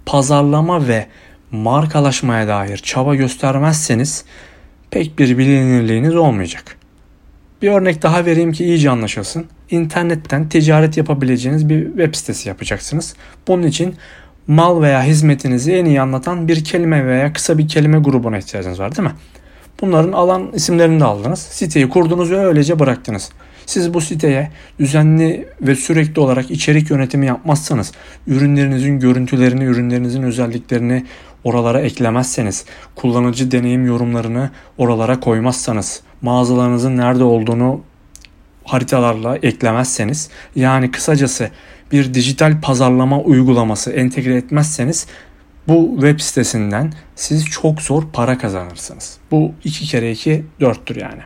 pazarlama 0.06 0.88
ve 0.88 1.06
markalaşmaya 1.50 2.48
dair 2.48 2.76
çaba 2.76 3.14
göstermezseniz 3.14 4.24
pek 4.90 5.18
bir 5.18 5.38
bilinirliğiniz 5.38 6.16
olmayacak. 6.16 6.76
Bir 7.62 7.68
örnek 7.68 8.02
daha 8.02 8.24
vereyim 8.24 8.52
ki 8.52 8.64
iyice 8.64 8.90
anlaşılsın. 8.90 9.46
İnternetten 9.70 10.48
ticaret 10.48 10.96
yapabileceğiniz 10.96 11.68
bir 11.68 11.86
web 11.86 12.14
sitesi 12.14 12.48
yapacaksınız. 12.48 13.14
Bunun 13.48 13.62
için 13.62 13.94
mal 14.48 14.82
veya 14.82 15.02
hizmetinizi 15.02 15.72
en 15.72 15.84
iyi 15.84 16.00
anlatan 16.00 16.48
bir 16.48 16.64
kelime 16.64 17.06
veya 17.06 17.32
kısa 17.32 17.58
bir 17.58 17.68
kelime 17.68 17.98
grubuna 17.98 18.38
ihtiyacınız 18.38 18.80
var 18.80 18.96
değil 18.96 19.08
mi? 19.08 19.14
Bunların 19.80 20.12
alan 20.12 20.52
isimlerini 20.52 21.00
de 21.00 21.04
aldınız. 21.04 21.38
Siteyi 21.38 21.88
kurdunuz 21.88 22.30
ve 22.30 22.38
öylece 22.38 22.78
bıraktınız. 22.78 23.30
Siz 23.66 23.94
bu 23.94 24.00
siteye 24.00 24.50
düzenli 24.78 25.48
ve 25.62 25.74
sürekli 25.74 26.20
olarak 26.20 26.50
içerik 26.50 26.90
yönetimi 26.90 27.26
yapmazsanız, 27.26 27.92
ürünlerinizin 28.26 29.00
görüntülerini, 29.00 29.64
ürünlerinizin 29.64 30.22
özelliklerini 30.22 31.04
oralara 31.44 31.80
eklemezseniz, 31.80 32.64
kullanıcı 32.94 33.50
deneyim 33.50 33.86
yorumlarını 33.86 34.50
oralara 34.78 35.20
koymazsanız, 35.20 36.02
mağazalarınızın 36.22 36.96
nerede 36.96 37.24
olduğunu 37.24 37.80
haritalarla 38.64 39.36
eklemezseniz, 39.36 40.30
yani 40.56 40.90
kısacası 40.90 41.50
bir 41.92 42.14
dijital 42.14 42.60
pazarlama 42.60 43.20
uygulaması 43.20 43.92
entegre 43.92 44.36
etmezseniz 44.36 45.06
bu 45.68 45.90
web 45.94 46.20
sitesinden 46.20 46.92
siz 47.14 47.46
çok 47.46 47.82
zor 47.82 48.02
para 48.12 48.38
kazanırsınız. 48.38 49.16
Bu 49.30 49.52
iki 49.64 49.84
kere 49.84 50.12
iki 50.12 50.44
dörttür 50.60 50.96
yani. 50.96 51.20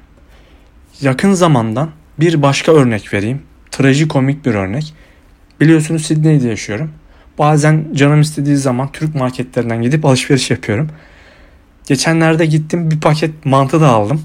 Yakın 1.00 1.32
zamandan 1.32 1.90
bir 2.20 2.42
başka 2.42 2.72
örnek 2.72 3.14
vereyim. 3.14 3.42
Trajikomik 3.70 4.46
bir 4.46 4.54
örnek. 4.54 4.94
Biliyorsunuz 5.60 6.06
Sydney'de 6.06 6.48
yaşıyorum. 6.48 6.90
Bazen 7.38 7.86
canım 7.94 8.20
istediği 8.20 8.56
zaman 8.56 8.92
Türk 8.92 9.14
marketlerinden 9.14 9.82
gidip 9.82 10.04
alışveriş 10.04 10.50
yapıyorum. 10.50 10.88
Geçenlerde 11.86 12.46
gittim 12.46 12.90
bir 12.90 13.00
paket 13.00 13.46
mantı 13.46 13.80
da 13.80 13.88
aldım. 13.88 14.22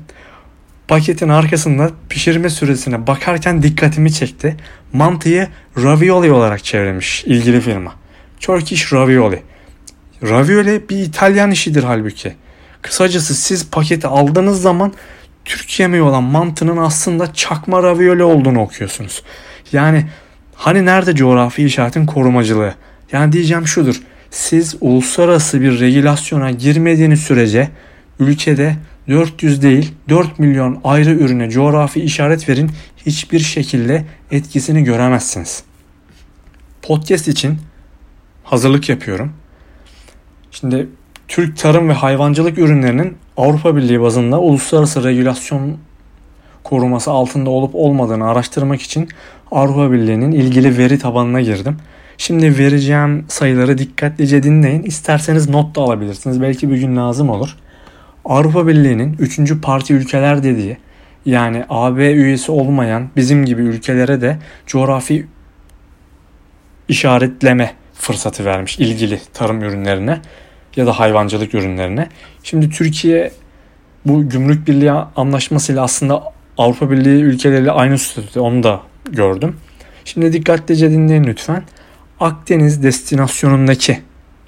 Paketin 0.88 1.30
arkasında 1.30 1.92
pişirme 2.10 2.50
süresine 2.50 3.08
bakarken 3.08 3.64
dikkatimi 3.64 4.14
çekti. 4.14 4.58
Mantıyı 4.94 5.48
ravioli 5.78 6.32
olarak 6.32 6.64
çevirmiş 6.64 7.24
ilgili 7.24 7.62
firma. 7.62 7.96
Turkish 8.40 8.94
ravioli. 8.94 9.44
Ravioli 10.24 10.90
bir 10.90 10.98
İtalyan 10.98 11.52
işidir 11.52 11.84
halbuki. 11.84 12.36
Kısacası 12.82 13.36
siz 13.36 13.70
paketi 13.70 14.08
aldığınız 14.08 14.62
zaman 14.62 14.94
Türk 15.46 15.80
yemeği 15.80 16.04
olan 16.04 16.24
mantının 16.24 16.78
aslında 16.78 17.34
çakma 17.34 17.84
ravioli 17.84 18.24
olduğunu 18.24 18.62
okuyorsunuz. 18.62 19.24
Yani 19.72 20.06
hani 20.56 20.86
nerede 20.86 21.16
coğrafi 21.16 21.64
işaretin 21.64 22.06
korumacılığı? 22.06 22.74
Yani 23.12 23.32
diyeceğim 23.32 23.68
şudur. 23.68 24.02
Siz 24.32 24.76
uluslararası 24.82 25.62
bir 25.62 25.80
regülasyona 25.80 26.52
girmediğiniz 26.52 27.22
sürece 27.22 27.70
ülkede 28.20 28.76
400 29.10 29.62
değil 29.62 29.94
4 30.10 30.40
milyon 30.40 30.80
ayrı 30.84 31.12
ürüne 31.12 31.50
coğrafi 31.50 32.02
işaret 32.02 32.50
verin 32.50 32.72
hiçbir 33.06 33.40
şekilde 33.40 34.06
etkisini 34.32 34.84
göremezsiniz. 34.84 35.64
Podcast 36.82 37.28
için 37.28 37.58
hazırlık 38.44 38.90
yapıyorum. 38.90 39.34
Şimdi 40.52 40.88
Türk 41.28 41.58
tarım 41.58 41.90
ve 41.90 41.94
hayvancılık 41.94 42.58
ürünlerinin 42.58 43.18
Avrupa 43.38 43.76
Birliği 43.76 44.02
bazında 44.02 44.40
uluslararası 44.40 45.04
regülasyon 45.04 45.78
koruması 46.64 47.12
altında 47.12 47.50
olup 47.50 47.76
olmadığını 47.76 48.30
araştırmak 48.30 48.82
için 48.82 49.08
Avrupa 49.52 49.92
Birliği'nin 49.92 50.32
ilgili 50.32 50.78
veri 50.78 51.00
tabanına 51.00 51.42
girdim. 51.42 51.78
Şimdi 52.18 52.58
vereceğim 52.58 53.26
sayıları 53.28 53.78
dikkatlice 53.78 54.44
dinleyin. 54.44 54.84
İsterseniz 54.84 55.50
not 55.50 55.76
da 55.76 55.82
alabilirsiniz. 55.82 56.42
Belki 56.42 56.72
bir 56.72 56.78
gün 56.78 56.98
lazım 56.98 57.30
olur. 57.30 57.58
Avrupa 58.28 58.68
Birliği'nin 58.68 59.16
3. 59.20 59.62
parti 59.62 59.94
ülkeler 59.94 60.44
dediği 60.44 60.78
yani 61.26 61.66
AB 61.70 62.12
üyesi 62.12 62.52
olmayan 62.52 63.10
bizim 63.16 63.46
gibi 63.46 63.62
ülkelere 63.62 64.22
de 64.22 64.38
coğrafi 64.66 65.28
işaretleme 66.88 67.74
fırsatı 67.94 68.46
vermiş 68.46 68.80
ilgili 68.80 69.22
tarım 69.34 69.62
ürünlerine 69.62 70.22
ya 70.76 70.86
da 70.86 71.00
hayvancılık 71.00 71.54
ürünlerine. 71.54 72.10
Şimdi 72.44 72.70
Türkiye 72.70 73.32
bu 74.06 74.30
gümrük 74.30 74.68
birliği 74.68 74.92
anlaşmasıyla 74.92 75.84
aslında 75.84 76.24
Avrupa 76.58 76.92
Birliği 76.92 77.22
ülkeleriyle 77.22 77.72
aynı 77.72 77.98
statüde 77.98 78.40
onu 78.40 78.64
da 78.64 78.82
gördüm. 79.12 79.56
Şimdi 80.06 80.34
dikkatlice 80.34 80.92
dinleyin 80.92 81.24
lütfen. 81.24 81.64
Akdeniz 82.20 82.84
destinasyonundaki 82.84 84.00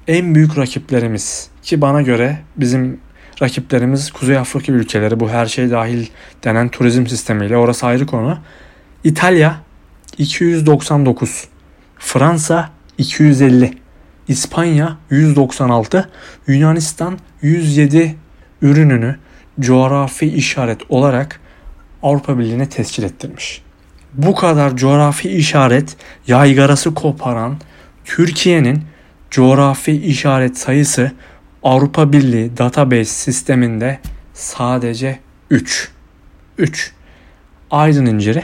en 0.08 0.36
büyük 0.36 0.58
rakiplerimiz 0.58 1.50
ki 1.64 1.82
bana 1.82 2.02
göre 2.02 2.38
bizim 2.58 3.00
rakiplerimiz 3.42 4.12
Kuzey 4.12 4.38
Afrika 4.38 4.72
ülkeleri 4.72 5.20
bu 5.20 5.30
her 5.30 5.46
şey 5.46 5.72
dahil 5.72 6.08
denen 6.44 6.70
turizm 6.70 7.08
sistemiyle 7.08 7.58
orası 7.58 7.86
ayrı 7.86 8.06
konu. 8.06 8.38
İtalya 9.04 9.56
299, 10.18 11.48
Fransa 12.00 12.70
250, 12.98 13.74
İspanya 14.28 14.98
196, 15.10 16.10
Yunanistan 16.48 17.20
107 17.42 18.16
ürününü 18.62 19.16
coğrafi 19.60 20.26
işaret 20.26 20.82
olarak 20.90 21.40
Avrupa 22.04 22.40
Birliği'ne 22.40 22.70
tescil 22.70 23.04
ettirmiş. 23.04 23.62
Bu 24.14 24.36
kadar 24.36 24.76
coğrafi 24.76 25.30
işaret 25.30 25.96
yaygarası 26.28 26.94
koparan 26.94 27.58
Türkiye'nin 28.06 28.84
coğrafi 29.32 29.92
işaret 29.92 30.58
sayısı 30.58 31.12
Avrupa 31.64 32.14
Birliği 32.14 32.58
database 32.58 33.06
sisteminde 33.06 34.00
sadece 34.34 35.20
3. 35.50 35.92
3. 36.58 36.94
Aydın 37.72 38.06
inciri, 38.06 38.44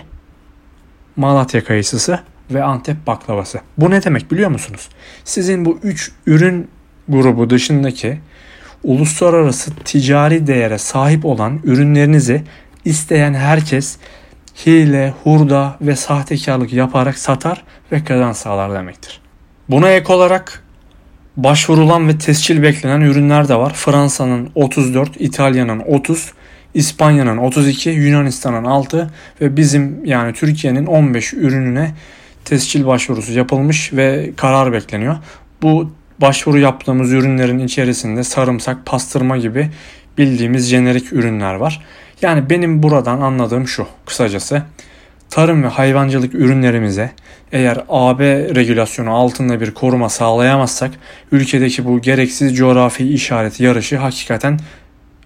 Malatya 1.16 1.64
kayısısı 1.64 2.20
ve 2.52 2.64
Antep 2.64 3.08
baklavası. 3.08 3.62
Bu 3.78 3.92
ne 3.92 4.04
demek 4.04 4.32
biliyor 4.32 4.50
musunuz? 4.50 4.90
Sizin 5.24 5.66
bu 5.66 5.80
3 5.84 6.12
ürün 6.26 6.68
grubu 7.10 7.50
dışındaki 7.50 8.20
uluslararası 8.84 9.72
ticari 9.76 10.48
değere 10.48 10.78
sahip 10.78 11.26
olan 11.26 11.60
ürünlerinizi 11.64 12.44
isteyen 12.86 13.34
herkes 13.34 13.98
hile, 14.66 15.14
hurda 15.24 15.78
ve 15.82 15.96
sahtekarlık 15.96 16.74
yaparak 16.74 17.18
satar 17.18 17.64
ve 17.92 18.04
kazanç 18.04 18.36
sağlar 18.38 18.74
demektir. 18.74 19.22
Buna 19.70 19.90
ek 19.90 20.14
olarak 20.14 20.65
başvurulan 21.38 22.08
ve 22.08 22.18
tescil 22.18 22.64
beklenen 22.64 23.02
ürünler 23.02 23.48
de 23.48 23.56
var. 23.56 23.74
Fransa'nın 23.74 24.50
34, 24.56 25.10
İtalya'nın 25.20 25.80
30, 25.80 26.34
İspanya'nın 26.74 27.38
32, 27.38 27.90
Yunanistan'ın 27.90 28.66
6 28.66 29.12
ve 29.42 29.58
bizim 29.58 30.06
yani 30.06 30.34
Türkiye'nin 30.34 30.86
15 30.86 31.34
ürününe 31.34 31.92
tescil 32.46 32.86
başvurusu 32.86 33.34
yapılmış 33.34 33.94
ve 33.94 34.32
karar 34.38 34.74
bekleniyor. 34.74 35.16
Bu 35.62 35.92
başvuru 36.22 36.60
yaptığımız 36.60 37.14
ürünlerin 37.14 37.60
içerisinde 37.60 38.24
sarımsak, 38.24 38.86
pastırma 38.86 39.38
gibi 39.38 39.70
bildiğimiz 40.18 40.68
jenerik 40.68 41.14
ürünler 41.14 41.54
var. 41.54 41.86
Yani 42.22 42.50
benim 42.50 42.84
buradan 42.84 43.22
anladığım 43.22 43.68
şu 43.68 43.88
kısacası. 44.06 44.64
Tarım 45.30 45.64
ve 45.64 45.68
hayvancılık 45.68 46.36
ürünlerimize 46.36 47.12
eğer 47.52 47.84
AB 47.90 48.56
regülasyonu 48.56 49.14
altında 49.14 49.62
bir 49.62 49.72
koruma 49.72 50.10
sağlayamazsak 50.10 50.92
ülkedeki 51.32 51.86
bu 51.86 52.02
gereksiz 52.02 52.58
coğrafi 52.58 53.14
işaret 53.14 53.60
yarışı 53.60 53.98
hakikaten 53.98 54.60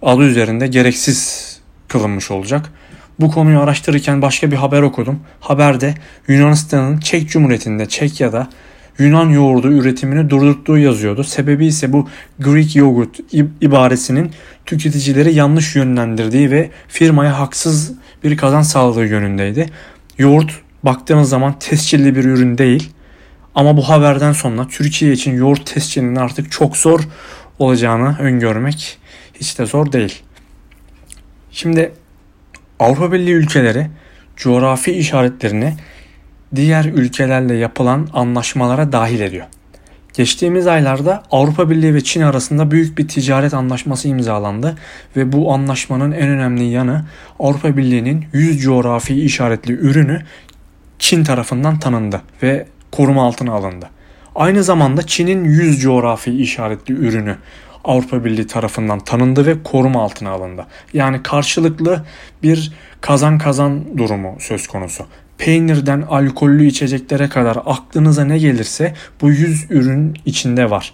adı 0.01 0.24
üzerinde 0.24 0.68
gereksiz 0.68 1.50
kılınmış 1.88 2.32
olacak. 2.32 2.70
Bu 3.20 3.32
konuyu 3.32 3.60
araştırırken 3.60 4.22
başka 4.22 4.51
bir 4.51 4.56
haber 4.56 4.82
okudum. 4.82 5.20
Haberde 5.39 5.94
Yunanistan'ın 6.27 7.00
Çek 7.00 7.29
Cumhuriyeti'nde 7.29 7.86
Çekya'da 7.86 8.48
Yunan 9.00 9.29
yoğurdu 9.29 9.72
üretimini 9.72 10.29
durdurttuğu 10.29 10.77
yazıyordu. 10.77 11.24
Sebebi 11.24 11.65
ise 11.65 11.94
bu 11.94 12.08
Greek 12.39 12.75
yogurt 12.75 13.20
ibaresinin 13.62 14.32
tüketicileri 14.65 15.33
yanlış 15.33 15.75
yönlendirdiği 15.75 16.51
ve 16.51 16.70
firmaya 16.88 17.40
haksız 17.40 17.94
bir 18.24 18.38
kazanç 18.38 18.66
sağladığı 18.66 19.05
yönündeydi. 19.05 19.70
Yoğurt 20.18 20.51
baktığınız 20.84 21.29
zaman 21.29 21.60
tescilli 21.60 22.16
bir 22.16 22.24
ürün 22.24 22.58
değil. 22.58 22.90
Ama 23.55 23.77
bu 23.77 23.90
haberden 23.90 24.32
sonra 24.32 24.68
Türkiye 24.68 25.12
için 25.12 25.38
yoğurt 25.38 25.66
tescilinin 25.66 26.16
artık 26.16 26.51
çok 26.51 26.77
zor 26.77 27.00
olacağını 27.60 28.18
öngörmek 28.20 28.98
hiç 29.34 29.60
de 29.60 29.66
zor 29.66 29.92
değil. 29.92 30.22
Şimdi 31.51 31.92
Avrupa 32.79 33.12
Birliği 33.12 33.34
ülkeleri 33.34 33.88
coğrafi 34.36 34.92
işaretlerini 34.92 35.75
diğer 36.55 36.86
ülkelerle 36.86 37.55
yapılan 37.55 38.08
anlaşmalara 38.14 38.92
dahil 38.92 39.20
ediyor. 39.20 39.46
Geçtiğimiz 40.20 40.68
aylarda 40.68 41.24
Avrupa 41.32 41.70
Birliği 41.70 41.94
ve 41.94 42.03
Çin 42.03 42.22
arasında 42.22 42.72
büyük 42.72 42.98
bir 42.98 43.08
ticaret 43.08 43.53
anlaşması 43.53 44.08
imzalandı 44.08 44.75
ve 45.16 45.32
bu 45.32 45.53
anlaşmanın 45.53 46.12
en 46.12 46.29
önemli 46.29 46.64
yanı 46.64 47.05
Avrupa 47.40 47.77
Birliği'nin 47.77 48.25
100 48.34 48.62
coğrafi 48.62 49.22
işaretli 49.22 49.74
ürünü 49.74 50.22
Çin 51.00 51.24
tarafından 51.24 51.79
tanındı 51.79 52.22
ve 52.44 52.68
koruma 52.92 53.27
altına 53.27 53.53
alındı. 53.53 53.90
Aynı 54.36 54.64
zamanda 54.64 55.08
Çin'in 55.08 55.44
100 55.44 55.82
coğrafi 55.82 56.32
işaretli 56.32 56.94
ürünü 56.94 57.36
Avrupa 57.84 58.25
Birliği 58.25 58.48
tarafından 58.48 59.00
tanındı 59.00 59.46
ve 59.46 59.64
koruma 59.64 60.03
altına 60.03 60.29
alındı. 60.29 60.66
Yani 60.94 61.24
karşılıklı 61.24 62.05
bir 62.44 62.74
kazan 63.01 63.38
kazan 63.38 63.98
durumu 63.98 64.38
söz 64.40 64.68
konusu. 64.68 65.05
Peynirden 65.40 66.02
alkollü 66.02 66.66
içeceklere 66.66 67.30
kadar 67.30 67.58
aklınıza 67.66 68.25
ne 68.25 68.38
gelirse 68.38 68.94
bu 69.22 69.30
100 69.30 69.72
ürün 69.72 70.18
içinde 70.25 70.70
var. 70.70 70.94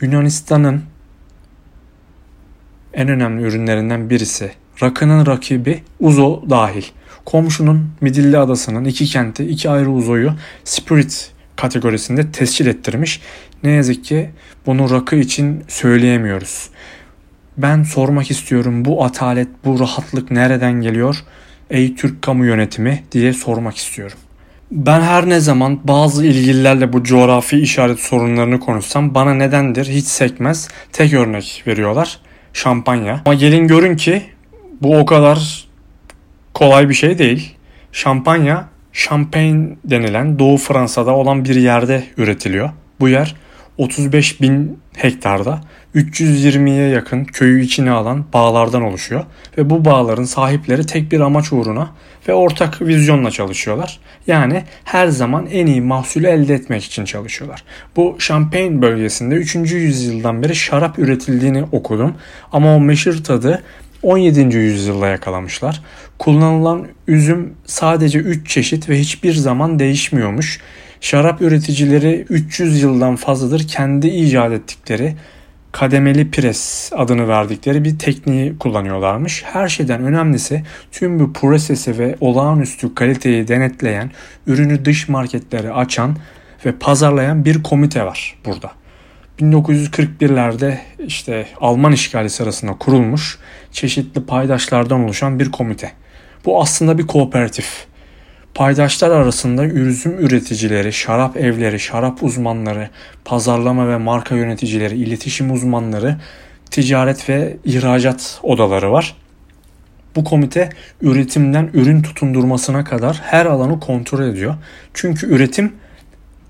Yunanistan'ın 0.00 0.82
en 2.94 3.08
önemli 3.08 3.42
ürünlerinden 3.42 4.10
birisi. 4.10 4.52
Rakının 4.82 5.26
rakibi 5.26 5.82
Uzo 6.00 6.42
dahil. 6.50 6.84
Komşunun 7.24 7.90
Midilli 8.00 8.38
Adası'nın 8.38 8.84
iki 8.84 9.04
kenti, 9.04 9.44
iki 9.44 9.70
ayrı 9.70 9.90
uzoyu 9.90 10.32
Spirit 10.64 11.32
kategorisinde 11.56 12.32
tescil 12.32 12.66
ettirmiş. 12.66 13.20
Ne 13.62 13.70
yazık 13.70 14.04
ki 14.04 14.30
bunu 14.66 14.90
rakı 14.90 15.16
için 15.16 15.64
söyleyemiyoruz. 15.68 16.70
Ben 17.56 17.82
sormak 17.82 18.30
istiyorum 18.30 18.84
bu 18.84 19.04
atalet, 19.04 19.48
bu 19.64 19.80
rahatlık 19.80 20.30
nereden 20.30 20.72
geliyor? 20.72 21.24
Ey 21.70 21.94
Türk 21.94 22.22
kamu 22.22 22.46
yönetimi 22.46 23.02
diye 23.12 23.32
sormak 23.32 23.76
istiyorum. 23.76 24.18
Ben 24.70 25.00
her 25.00 25.28
ne 25.28 25.40
zaman 25.40 25.80
bazı 25.84 26.26
ilgililerle 26.26 26.92
bu 26.92 27.04
coğrafi 27.04 27.58
işaret 27.58 28.00
sorunlarını 28.00 28.60
konuşsam 28.60 29.14
bana 29.14 29.34
nedendir 29.34 29.86
hiç 29.86 30.04
sekmez. 30.06 30.68
Tek 30.92 31.14
örnek 31.14 31.62
veriyorlar. 31.66 32.18
Şampanya. 32.52 33.22
Ama 33.24 33.34
gelin 33.34 33.66
görün 33.66 33.96
ki 33.96 34.22
bu 34.80 34.98
o 34.98 35.06
kadar 35.06 35.68
kolay 36.54 36.88
bir 36.88 36.94
şey 36.94 37.18
değil. 37.18 37.56
Şampanya 37.92 38.68
Champagne 38.92 39.76
denilen 39.84 40.38
Doğu 40.38 40.56
Fransa'da 40.56 41.14
olan 41.14 41.44
bir 41.44 41.54
yerde 41.54 42.04
üretiliyor. 42.16 42.70
Bu 43.00 43.08
yer 43.08 43.34
35 43.78 44.40
bin 44.40 44.78
hektarda 44.96 45.60
320'ye 45.94 46.88
yakın 46.88 47.24
köyü 47.24 47.62
içine 47.62 47.90
alan 47.90 48.24
bağlardan 48.32 48.82
oluşuyor 48.82 49.24
ve 49.58 49.70
bu 49.70 49.84
bağların 49.84 50.24
sahipleri 50.24 50.86
tek 50.86 51.12
bir 51.12 51.20
amaç 51.20 51.52
uğruna 51.52 51.90
ve 52.28 52.34
ortak 52.34 52.82
vizyonla 52.82 53.30
çalışıyorlar. 53.30 54.00
Yani 54.26 54.64
her 54.84 55.08
zaman 55.08 55.46
en 55.46 55.66
iyi 55.66 55.80
mahsulü 55.80 56.26
elde 56.26 56.54
etmek 56.54 56.84
için 56.84 57.04
çalışıyorlar. 57.04 57.64
Bu 57.96 58.16
Champagne 58.18 58.82
bölgesinde 58.82 59.34
3. 59.34 59.54
yüzyıldan 59.54 60.42
beri 60.42 60.56
şarap 60.56 60.98
üretildiğini 60.98 61.64
okudum 61.72 62.14
ama 62.52 62.76
o 62.76 62.80
meşhur 62.80 63.24
tadı 63.24 63.62
17. 64.02 64.56
yüzyılda 64.56 65.06
yakalamışlar. 65.06 65.82
Kullanılan 66.18 66.86
üzüm 67.06 67.54
sadece 67.66 68.18
3 68.18 68.48
çeşit 68.48 68.88
ve 68.88 68.98
hiçbir 68.98 69.32
zaman 69.32 69.78
değişmiyormuş. 69.78 70.60
Şarap 71.00 71.42
üreticileri 71.42 72.26
300 72.28 72.82
yıldan 72.82 73.16
fazladır 73.16 73.68
kendi 73.68 74.08
icat 74.08 74.52
ettikleri 74.52 75.14
kademeli 75.72 76.30
pres 76.30 76.90
adını 76.94 77.28
verdikleri 77.28 77.84
bir 77.84 77.98
tekniği 77.98 78.58
kullanıyorlarmış. 78.58 79.42
Her 79.46 79.68
şeyden 79.68 80.02
önemlisi 80.02 80.62
tüm 80.92 81.20
bu 81.20 81.32
prosesi 81.32 81.98
ve 81.98 82.16
olağanüstü 82.20 82.94
kaliteyi 82.94 83.48
denetleyen, 83.48 84.10
ürünü 84.46 84.84
dış 84.84 85.08
marketlere 85.08 85.72
açan 85.72 86.16
ve 86.66 86.72
pazarlayan 86.72 87.44
bir 87.44 87.62
komite 87.62 88.04
var 88.04 88.38
burada. 88.44 88.70
1941'lerde 89.40 90.78
işte 91.06 91.46
Alman 91.60 91.92
işgali 91.92 92.30
sırasında 92.30 92.72
kurulmuş 92.72 93.38
çeşitli 93.72 94.26
paydaşlardan 94.26 95.04
oluşan 95.04 95.38
bir 95.38 95.50
komite. 95.50 95.92
Bu 96.44 96.62
aslında 96.62 96.98
bir 96.98 97.06
kooperatif. 97.06 97.89
Paydaşlar 98.54 99.10
arasında 99.10 99.64
üzüm 99.64 100.18
üreticileri, 100.18 100.92
şarap 100.92 101.36
evleri, 101.36 101.80
şarap 101.80 102.22
uzmanları, 102.22 102.90
pazarlama 103.24 103.88
ve 103.88 103.96
marka 103.96 104.34
yöneticileri, 104.34 104.96
iletişim 104.96 105.52
uzmanları, 105.52 106.16
ticaret 106.70 107.28
ve 107.28 107.56
ihracat 107.64 108.40
odaları 108.42 108.92
var. 108.92 109.16
Bu 110.16 110.24
komite 110.24 110.70
üretimden 111.02 111.70
ürün 111.74 112.02
tutundurmasına 112.02 112.84
kadar 112.84 113.20
her 113.24 113.46
alanı 113.46 113.80
kontrol 113.80 114.24
ediyor. 114.24 114.54
Çünkü 114.94 115.26
üretim 115.26 115.72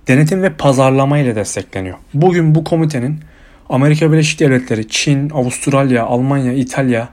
denetim 0.09 0.43
ve 0.43 0.53
pazarlama 0.53 1.19
ile 1.19 1.35
destekleniyor. 1.35 1.97
Bugün 2.15 2.55
bu 2.55 2.65
komitenin 2.65 3.21
Amerika 3.69 4.13
Birleşik 4.13 4.41
Devletleri, 4.41 4.89
Çin, 4.89 5.31
Avustralya, 5.31 6.05
Almanya, 6.05 6.53
İtalya 6.53 7.09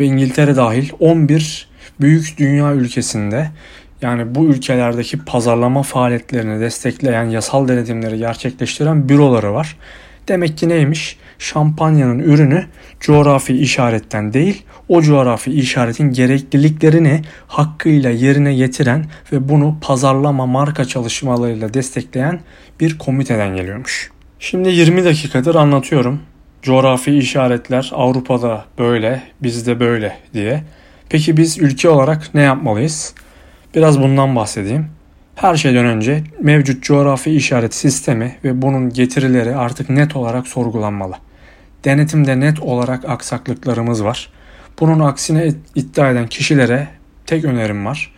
ve 0.00 0.04
İngiltere 0.04 0.56
dahil 0.56 0.90
11 1.00 1.68
büyük 2.00 2.38
dünya 2.38 2.74
ülkesinde 2.74 3.50
yani 4.04 4.34
bu 4.34 4.44
ülkelerdeki 4.44 5.18
pazarlama 5.24 5.82
faaliyetlerini 5.82 6.60
destekleyen 6.60 7.24
yasal 7.24 7.68
denetimleri 7.68 8.18
gerçekleştiren 8.18 9.08
büroları 9.08 9.54
var. 9.54 9.76
Demek 10.28 10.58
ki 10.58 10.68
neymiş? 10.68 11.18
şampanyanın 11.38 12.18
ürünü 12.18 12.66
coğrafi 13.00 13.54
işaretten 13.56 14.32
değil, 14.32 14.62
o 14.88 15.02
coğrafi 15.02 15.52
işaretin 15.52 16.10
gerekliliklerini 16.10 17.22
hakkıyla 17.48 18.10
yerine 18.10 18.54
getiren 18.54 19.04
ve 19.32 19.48
bunu 19.48 19.76
pazarlama 19.80 20.46
marka 20.46 20.84
çalışmalarıyla 20.84 21.74
destekleyen 21.74 22.40
bir 22.80 22.98
komiteden 22.98 23.56
geliyormuş. 23.56 24.10
Şimdi 24.38 24.68
20 24.68 25.04
dakikadır 25.04 25.54
anlatıyorum. 25.54 26.20
Coğrafi 26.62 27.18
işaretler 27.18 27.90
Avrupa'da 27.94 28.64
böyle, 28.78 29.22
bizde 29.42 29.80
böyle 29.80 30.16
diye. 30.34 30.62
Peki 31.08 31.36
biz 31.36 31.58
ülke 31.58 31.88
olarak 31.88 32.34
ne 32.34 32.40
yapmalıyız? 32.40 33.14
Biraz 33.74 34.00
bundan 34.00 34.36
bahsedeyim. 34.36 34.86
Her 35.34 35.56
şeyden 35.56 35.86
önce 35.86 36.24
mevcut 36.40 36.82
coğrafi 36.82 37.30
işaret 37.30 37.74
sistemi 37.74 38.36
ve 38.44 38.62
bunun 38.62 38.90
getirileri 38.90 39.56
artık 39.56 39.90
net 39.90 40.16
olarak 40.16 40.48
sorgulanmalı. 40.48 41.14
Denetimde 41.84 42.40
net 42.40 42.60
olarak 42.60 43.04
aksaklıklarımız 43.04 44.04
var. 44.04 44.28
Bunun 44.80 45.00
aksine 45.00 45.52
iddia 45.74 46.10
eden 46.10 46.26
kişilere 46.26 46.88
tek 47.26 47.44
önerim 47.44 47.86
var. 47.86 48.12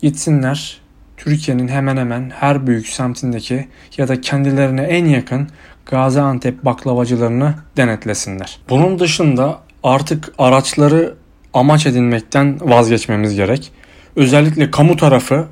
Gitsinler 0.00 0.80
Türkiye'nin 1.16 1.68
hemen 1.68 1.96
hemen 1.96 2.30
her 2.30 2.66
büyük 2.66 2.86
semtindeki 2.86 3.68
ya 3.98 4.08
da 4.08 4.20
kendilerine 4.20 4.82
en 4.82 5.04
yakın 5.04 5.48
Gaziantep 5.86 6.64
baklavacılarını 6.64 7.54
denetlesinler. 7.76 8.58
Bunun 8.68 8.98
dışında 8.98 9.58
artık 9.82 10.32
araçları 10.38 11.14
amaç 11.54 11.86
edinmekten 11.86 12.58
vazgeçmemiz 12.60 13.34
gerek. 13.34 13.72
Özellikle 14.16 14.70
kamu 14.70 14.96
tarafı 14.96 15.46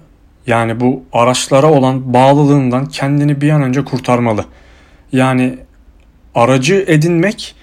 yani 0.46 0.80
bu 0.80 1.02
araçlara 1.12 1.66
olan 1.66 2.14
bağlılığından 2.14 2.86
kendini 2.86 3.40
bir 3.40 3.50
an 3.50 3.62
önce 3.62 3.84
kurtarmalı. 3.84 4.44
Yani 5.12 5.58
aracı 6.34 6.84
edinmek, 6.88 7.54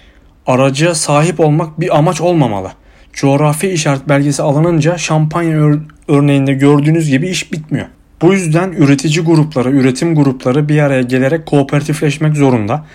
araca 0.48 0.96
sahip 0.96 1.40
olmak 1.40 1.80
bir 1.80 1.98
amaç 1.98 2.22
olmamalı. 2.22 2.72
Coğrafi 3.14 3.70
işaret 3.70 4.10
belgesi 4.10 4.42
alınınca 4.42 4.98
şampanya 4.98 5.58
ör- 5.58 5.82
örneğinde 6.08 6.54
gördüğünüz 6.54 7.10
gibi 7.10 7.30
iş 7.30 7.52
bitmiyor. 7.54 7.88
Bu 8.22 8.34
yüzden 8.34 8.72
üretici 8.72 9.26
grupları, 9.26 9.72
üretim 9.72 10.16
grupları 10.16 10.70
bir 10.70 10.80
araya 10.80 11.02
gelerek 11.02 11.46
kooperatifleşmek 11.46 12.36
zorunda. 12.36 12.86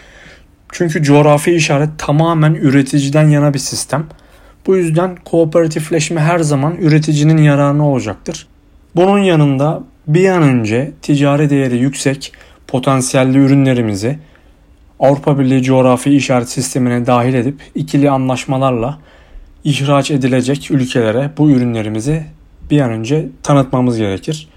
Çünkü 0.73 1.03
coğrafi 1.03 1.53
işaret 1.53 1.91
tamamen 1.99 2.55
üreticiden 2.55 3.29
yana 3.29 3.55
bir 3.55 3.59
sistem. 3.59 4.07
Bu 4.67 4.77
yüzden 4.77 5.17
kooperatifleşme 5.25 6.21
her 6.21 6.39
zaman 6.39 6.77
üreticinin 6.77 7.43
yararına 7.43 7.89
olacaktır. 7.89 8.47
Bunun 8.97 9.19
yanında 9.19 9.83
bir 10.07 10.29
an 10.29 10.43
önce 10.43 10.93
ticari 11.03 11.51
değeri 11.51 11.79
yüksek 11.79 12.33
potansiyelli 12.67 13.39
ürünlerimizi 13.39 14.19
Avrupa 15.01 15.39
Birliği 15.39 15.63
coğrafi 15.63 16.11
işaret 16.17 16.49
sistemine 16.49 17.07
dahil 17.07 17.35
edip 17.35 17.61
ikili 17.75 18.11
anlaşmalarla 18.11 18.99
ihraç 19.65 20.11
edilecek 20.11 20.71
ülkelere 20.71 21.31
bu 21.39 21.51
ürünlerimizi 21.51 22.25
bir 22.71 22.81
an 22.81 22.91
önce 22.91 23.29
tanıtmamız 23.43 23.99
gerekir. 23.99 24.49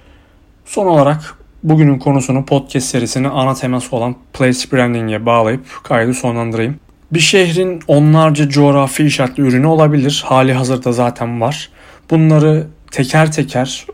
Son 0.65 0.86
olarak 0.86 1.38
bugünün 1.63 2.00
konusunu 2.00 2.46
podcast 2.46 2.88
serisinin 2.88 3.30
ana 3.30 3.54
teması 3.54 3.96
olan 3.96 4.15
place 4.34 4.72
branding'e 4.72 5.26
bağlayıp 5.26 5.65
kaydı 5.84 6.13
sonlandırayım. 6.13 6.80
Bir 7.12 7.20
şehrin 7.20 7.82
onlarca 7.88 8.50
coğrafi 8.50 9.04
işaretli 9.04 9.44
ürünü 9.44 9.68
olabilir. 9.68 10.24
Hali 10.26 10.54
hazırda 10.54 10.91
zaten 10.91 11.41
var. 11.41 11.70
Bunları 12.10 12.68
teker 12.91 13.32
teker 13.32 13.86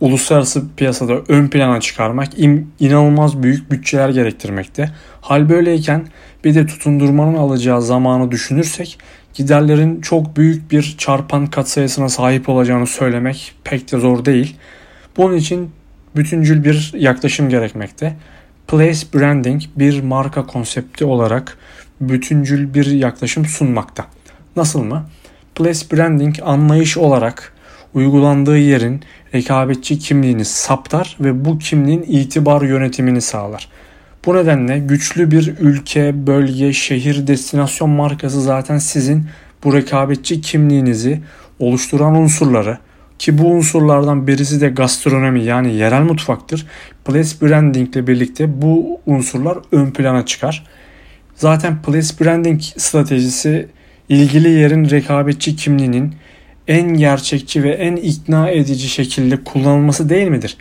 uluslararası 0.00 0.62
piyasada 0.76 1.14
ön 1.28 1.48
plana 1.48 1.80
çıkarmak 1.80 2.28
inanılmaz 2.80 3.42
büyük 3.42 3.70
bütçeler 3.70 4.08
gerektirmekte. 4.08 4.90
Hal 5.20 5.48
böyleyken 5.48 6.06
bir 6.44 6.54
de 6.54 6.66
tutundurmanın 6.66 7.34
alacağı 7.34 7.82
zamanı 7.82 8.30
düşünürsek 8.30 8.98
giderlerin 9.34 10.00
çok 10.00 10.36
büyük 10.36 10.70
bir 10.70 10.94
çarpan 10.98 11.46
katsayısına 11.46 12.08
sahip 12.08 12.48
olacağını 12.48 12.86
söylemek 12.86 13.54
pek 13.64 13.92
de 13.92 13.98
zor 13.98 14.24
değil. 14.24 14.56
Bunun 15.16 15.36
için 15.36 15.70
bütüncül 16.16 16.64
bir 16.64 16.92
yaklaşım 16.94 17.48
gerekmekte. 17.48 18.16
Place 18.68 19.06
branding 19.14 19.62
bir 19.76 20.02
marka 20.02 20.46
konsepti 20.46 21.04
olarak 21.04 21.58
bütüncül 22.00 22.74
bir 22.74 22.86
yaklaşım 22.86 23.44
sunmakta. 23.44 24.06
Nasıl 24.56 24.82
mı? 24.84 25.06
Place 25.54 25.80
branding 25.92 26.36
anlayış 26.42 26.96
olarak 26.96 27.52
uygulandığı 27.94 28.58
yerin 28.58 29.02
rekabetçi 29.34 29.98
kimliğini 29.98 30.44
saptar 30.44 31.16
ve 31.20 31.44
bu 31.44 31.58
kimliğin 31.58 32.02
itibar 32.02 32.62
yönetimini 32.62 33.20
sağlar. 33.20 33.68
Bu 34.26 34.36
nedenle 34.36 34.78
güçlü 34.78 35.30
bir 35.30 35.54
ülke, 35.60 36.26
bölge, 36.26 36.72
şehir, 36.72 37.26
destinasyon 37.26 37.90
markası 37.90 38.42
zaten 38.42 38.78
sizin 38.78 39.26
bu 39.64 39.74
rekabetçi 39.74 40.40
kimliğinizi 40.40 41.20
oluşturan 41.58 42.14
unsurları 42.14 42.78
ki 43.18 43.38
bu 43.38 43.46
unsurlardan 43.46 44.26
birisi 44.26 44.60
de 44.60 44.68
gastronomi 44.68 45.44
yani 45.44 45.74
yerel 45.74 46.02
mutfaktır. 46.02 46.66
Place 47.04 47.28
branding 47.42 47.96
ile 47.96 48.06
birlikte 48.06 48.62
bu 48.62 49.00
unsurlar 49.06 49.58
ön 49.72 49.90
plana 49.90 50.26
çıkar. 50.26 50.66
Zaten 51.42 51.82
place 51.82 52.08
branding 52.20 52.60
stratejisi 52.62 53.68
ilgili 54.08 54.50
yerin 54.50 54.90
rekabetçi 54.90 55.56
kimliğinin 55.56 56.14
en 56.68 56.94
gerçekçi 56.94 57.62
ve 57.62 57.70
en 57.70 57.96
ikna 57.96 58.50
edici 58.50 58.88
şekilde 58.88 59.44
kullanılması 59.44 60.08
değil 60.08 60.28
midir? 60.28 60.56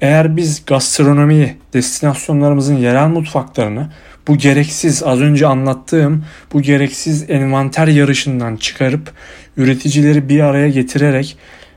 Eğer 0.00 0.36
biz 0.36 0.64
gastronomiyi, 0.66 1.56
destinasyonlarımızın 1.72 2.76
yerel 2.76 3.08
mutfaklarını 3.08 3.90
bu 4.28 4.36
gereksiz 4.36 5.02
az 5.02 5.20
önce 5.20 5.46
anlattığım 5.46 6.24
bu 6.52 6.62
gereksiz 6.62 7.30
envanter 7.30 7.86
yarışından 7.86 8.56
çıkarıp 8.56 9.12
üreticileri 9.56 10.28
bir 10.28 10.40
araya 10.40 10.68
getirerek 10.68 11.36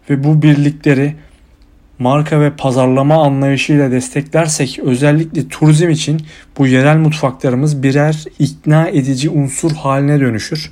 ve 0.09 0.23
bu 0.23 0.41
birlikleri 0.41 1.15
marka 2.03 2.41
ve 2.41 2.51
pazarlama 2.51 3.23
anlayışıyla 3.23 3.91
desteklersek 3.91 4.79
özellikle 4.79 5.47
turizm 5.47 5.89
için 5.89 6.21
bu 6.57 6.67
yerel 6.67 6.97
mutfaklarımız 6.97 7.83
birer 7.83 8.23
ikna 8.39 8.87
edici 8.87 9.29
unsur 9.29 9.71
haline 9.71 10.19
dönüşür. 10.19 10.71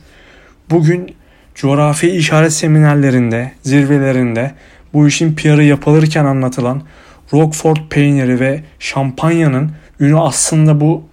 Bugün 0.70 1.15
coğrafi 1.56 2.10
işaret 2.10 2.54
seminerlerinde, 2.54 3.52
zirvelerinde 3.63 4.52
bu 4.94 5.08
işin 5.08 5.36
PR'ı 5.36 5.63
yapılırken 5.63 6.26
anlatılan 6.26 6.82
Roquefort 7.34 7.89
peyniri 7.89 8.39
ve 8.39 8.63
şampanyanın 8.80 9.72
ünü 10.00 10.20
aslında 10.20 10.82
bu 10.82 11.04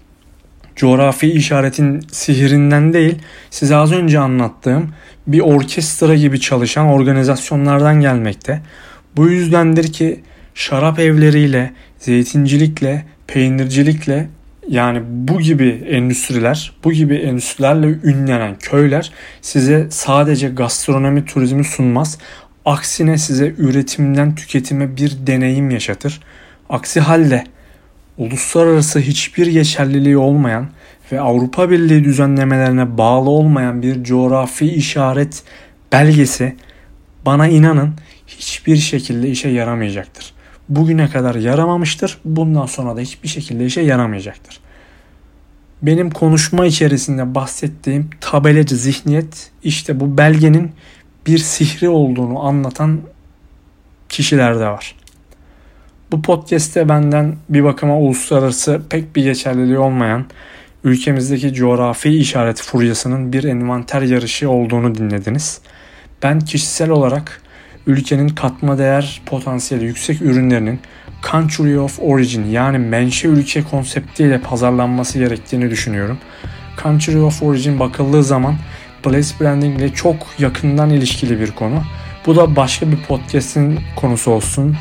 coğrafi 0.76 1.33
işaretin 1.33 2.00
sihirinden 2.12 2.92
değil, 2.92 3.18
size 3.50 3.76
az 3.76 3.92
önce 3.92 4.18
anlattığım 4.18 4.90
bir 5.26 5.40
orkestra 5.40 6.14
gibi 6.14 6.40
çalışan 6.40 6.87
organizasyonlardan 6.87 8.00
gelmekte. 8.00 8.62
Bu 9.16 9.29
yüzdendir 9.29 9.92
ki 9.92 10.21
şarap 10.55 10.99
evleriyle, 10.99 11.73
zeytincilikle, 11.99 13.05
peynircilikle 13.27 14.29
yani 14.68 15.03
bu 15.07 15.40
gibi 15.40 15.68
endüstriler, 15.68 16.73
bu 16.85 16.92
gibi 16.92 17.14
endüstrilerle 17.14 17.87
ünlenen 17.87 18.59
köyler 18.59 19.12
size 19.40 19.87
sadece 19.90 20.49
gastronomi 20.49 21.25
turizmi 21.25 21.64
sunmaz. 21.64 22.18
Aksine 22.64 23.18
size 23.18 23.55
üretimden 23.59 24.35
tüketime 24.35 24.97
bir 24.97 25.16
deneyim 25.27 25.71
yaşatır. 25.71 26.21
Aksi 26.71 27.01
halde 27.01 27.44
uluslararası 28.18 28.99
hiçbir 28.99 29.47
geçerliliği 29.47 30.16
olmayan 30.16 30.68
ve 31.12 31.21
Avrupa 31.21 31.71
Birliği 31.71 32.05
düzenlemelerine 32.05 32.99
bağlı 32.99 33.31
olmayan 33.31 33.83
bir 33.83 34.05
coğrafi 34.05 34.66
işaret 34.66 35.42
belgesi 35.92 36.57
bana 37.27 37.49
inanın 37.49 37.94
hiçbir 38.38 38.77
şekilde 38.77 39.29
işe 39.31 39.48
yaramayacaktır. 39.48 40.33
Bugüne 40.68 41.11
kadar 41.11 41.35
yaramamıştır. 41.35 42.18
Bundan 42.24 42.66
sonra 42.66 42.96
da 42.96 43.01
hiçbir 43.01 43.29
şekilde 43.29 43.66
işe 43.66 43.81
yaramayacaktır. 43.81 44.61
Benim 45.83 46.11
konuşma 46.11 46.66
içerisinde 46.66 47.35
bahsettiğim 47.35 48.11
tabelacı 48.20 48.77
zihniyet 48.77 49.51
işte 49.62 50.01
bu 50.01 50.18
belgenin 50.18 50.72
bir 51.27 51.38
sihri 51.38 51.88
olduğunu 51.88 52.40
anlatan 52.40 53.01
kişiler 54.09 54.61
de 54.61 54.66
var. 54.66 54.94
Bu 56.12 56.22
podcast'te 56.22 56.88
benden 56.88 57.37
bir 57.48 57.64
bakıma 57.64 57.98
uluslararası 57.98 58.83
pek 58.90 59.16
bir 59.16 59.24
geçerliliği 59.24 59.79
olmayan 59.79 60.27
ülkemizdeki 60.85 61.53
coğrafi 61.53 62.18
işaret 62.18 62.62
furyasının 62.62 63.33
bir 63.33 63.44
envanter 63.44 64.03
yarışı 64.03 64.51
olduğunu 64.51 64.94
dinlediniz. 64.94 65.61
Ben 66.22 66.40
kişisel 66.40 66.90
olarak 66.90 67.42
ülkenin 67.88 68.29
katma 68.29 68.79
değer 68.79 69.20
potansiyeli 69.27 69.85
yüksek 69.85 70.22
ürünlerinin 70.22 70.81
country 71.31 71.79
of 71.79 71.98
origin 72.01 72.51
yani 72.51 72.79
menşe 72.79 73.29
ülke 73.29 73.62
konseptiyle 73.62 74.40
pazarlanması 74.40 75.18
gerektiğini 75.18 75.70
düşünüyorum. 75.70 76.18
Country 76.83 77.18
of 77.18 77.42
origin 77.42 77.81
bakıldığı 77.81 78.24
zaman 78.24 78.55
place 79.03 79.29
branding 79.40 79.79
ile 79.79 79.92
çok 79.92 80.16
yakından 80.38 80.90
ilişkili 80.90 81.40
bir 81.40 81.51
konu. 81.51 81.83
Bu 82.27 82.37
da 82.37 82.57
başka 82.57 82.90
bir 82.90 82.96
podcast'in 82.96 83.81
konusu 83.96 84.31
olsun 84.31 84.77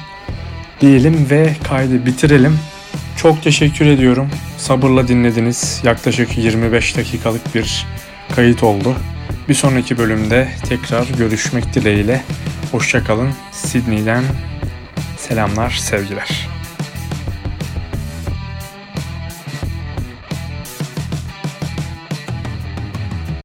diyelim 0.81 1.27
ve 1.29 1.53
kaydı 1.69 2.05
bitirelim. 2.05 2.59
Çok 3.17 3.43
teşekkür 3.43 3.85
ediyorum. 3.85 4.29
Sabırla 4.57 5.07
dinlediniz. 5.07 5.81
Yaklaşık 5.83 6.37
25 6.37 6.97
dakikalık 6.97 7.55
bir 7.55 7.85
kayıt 8.35 8.63
oldu. 8.63 8.95
Bir 9.49 9.53
sonraki 9.53 9.97
bölümde 9.97 10.49
tekrar 10.69 11.07
görüşmek 11.17 11.73
dileğiyle. 11.73 12.23
Hoşçakalın. 12.71 13.29
Sydney'den 13.51 14.23
selamlar, 15.17 15.69
sevgiler. 15.69 16.56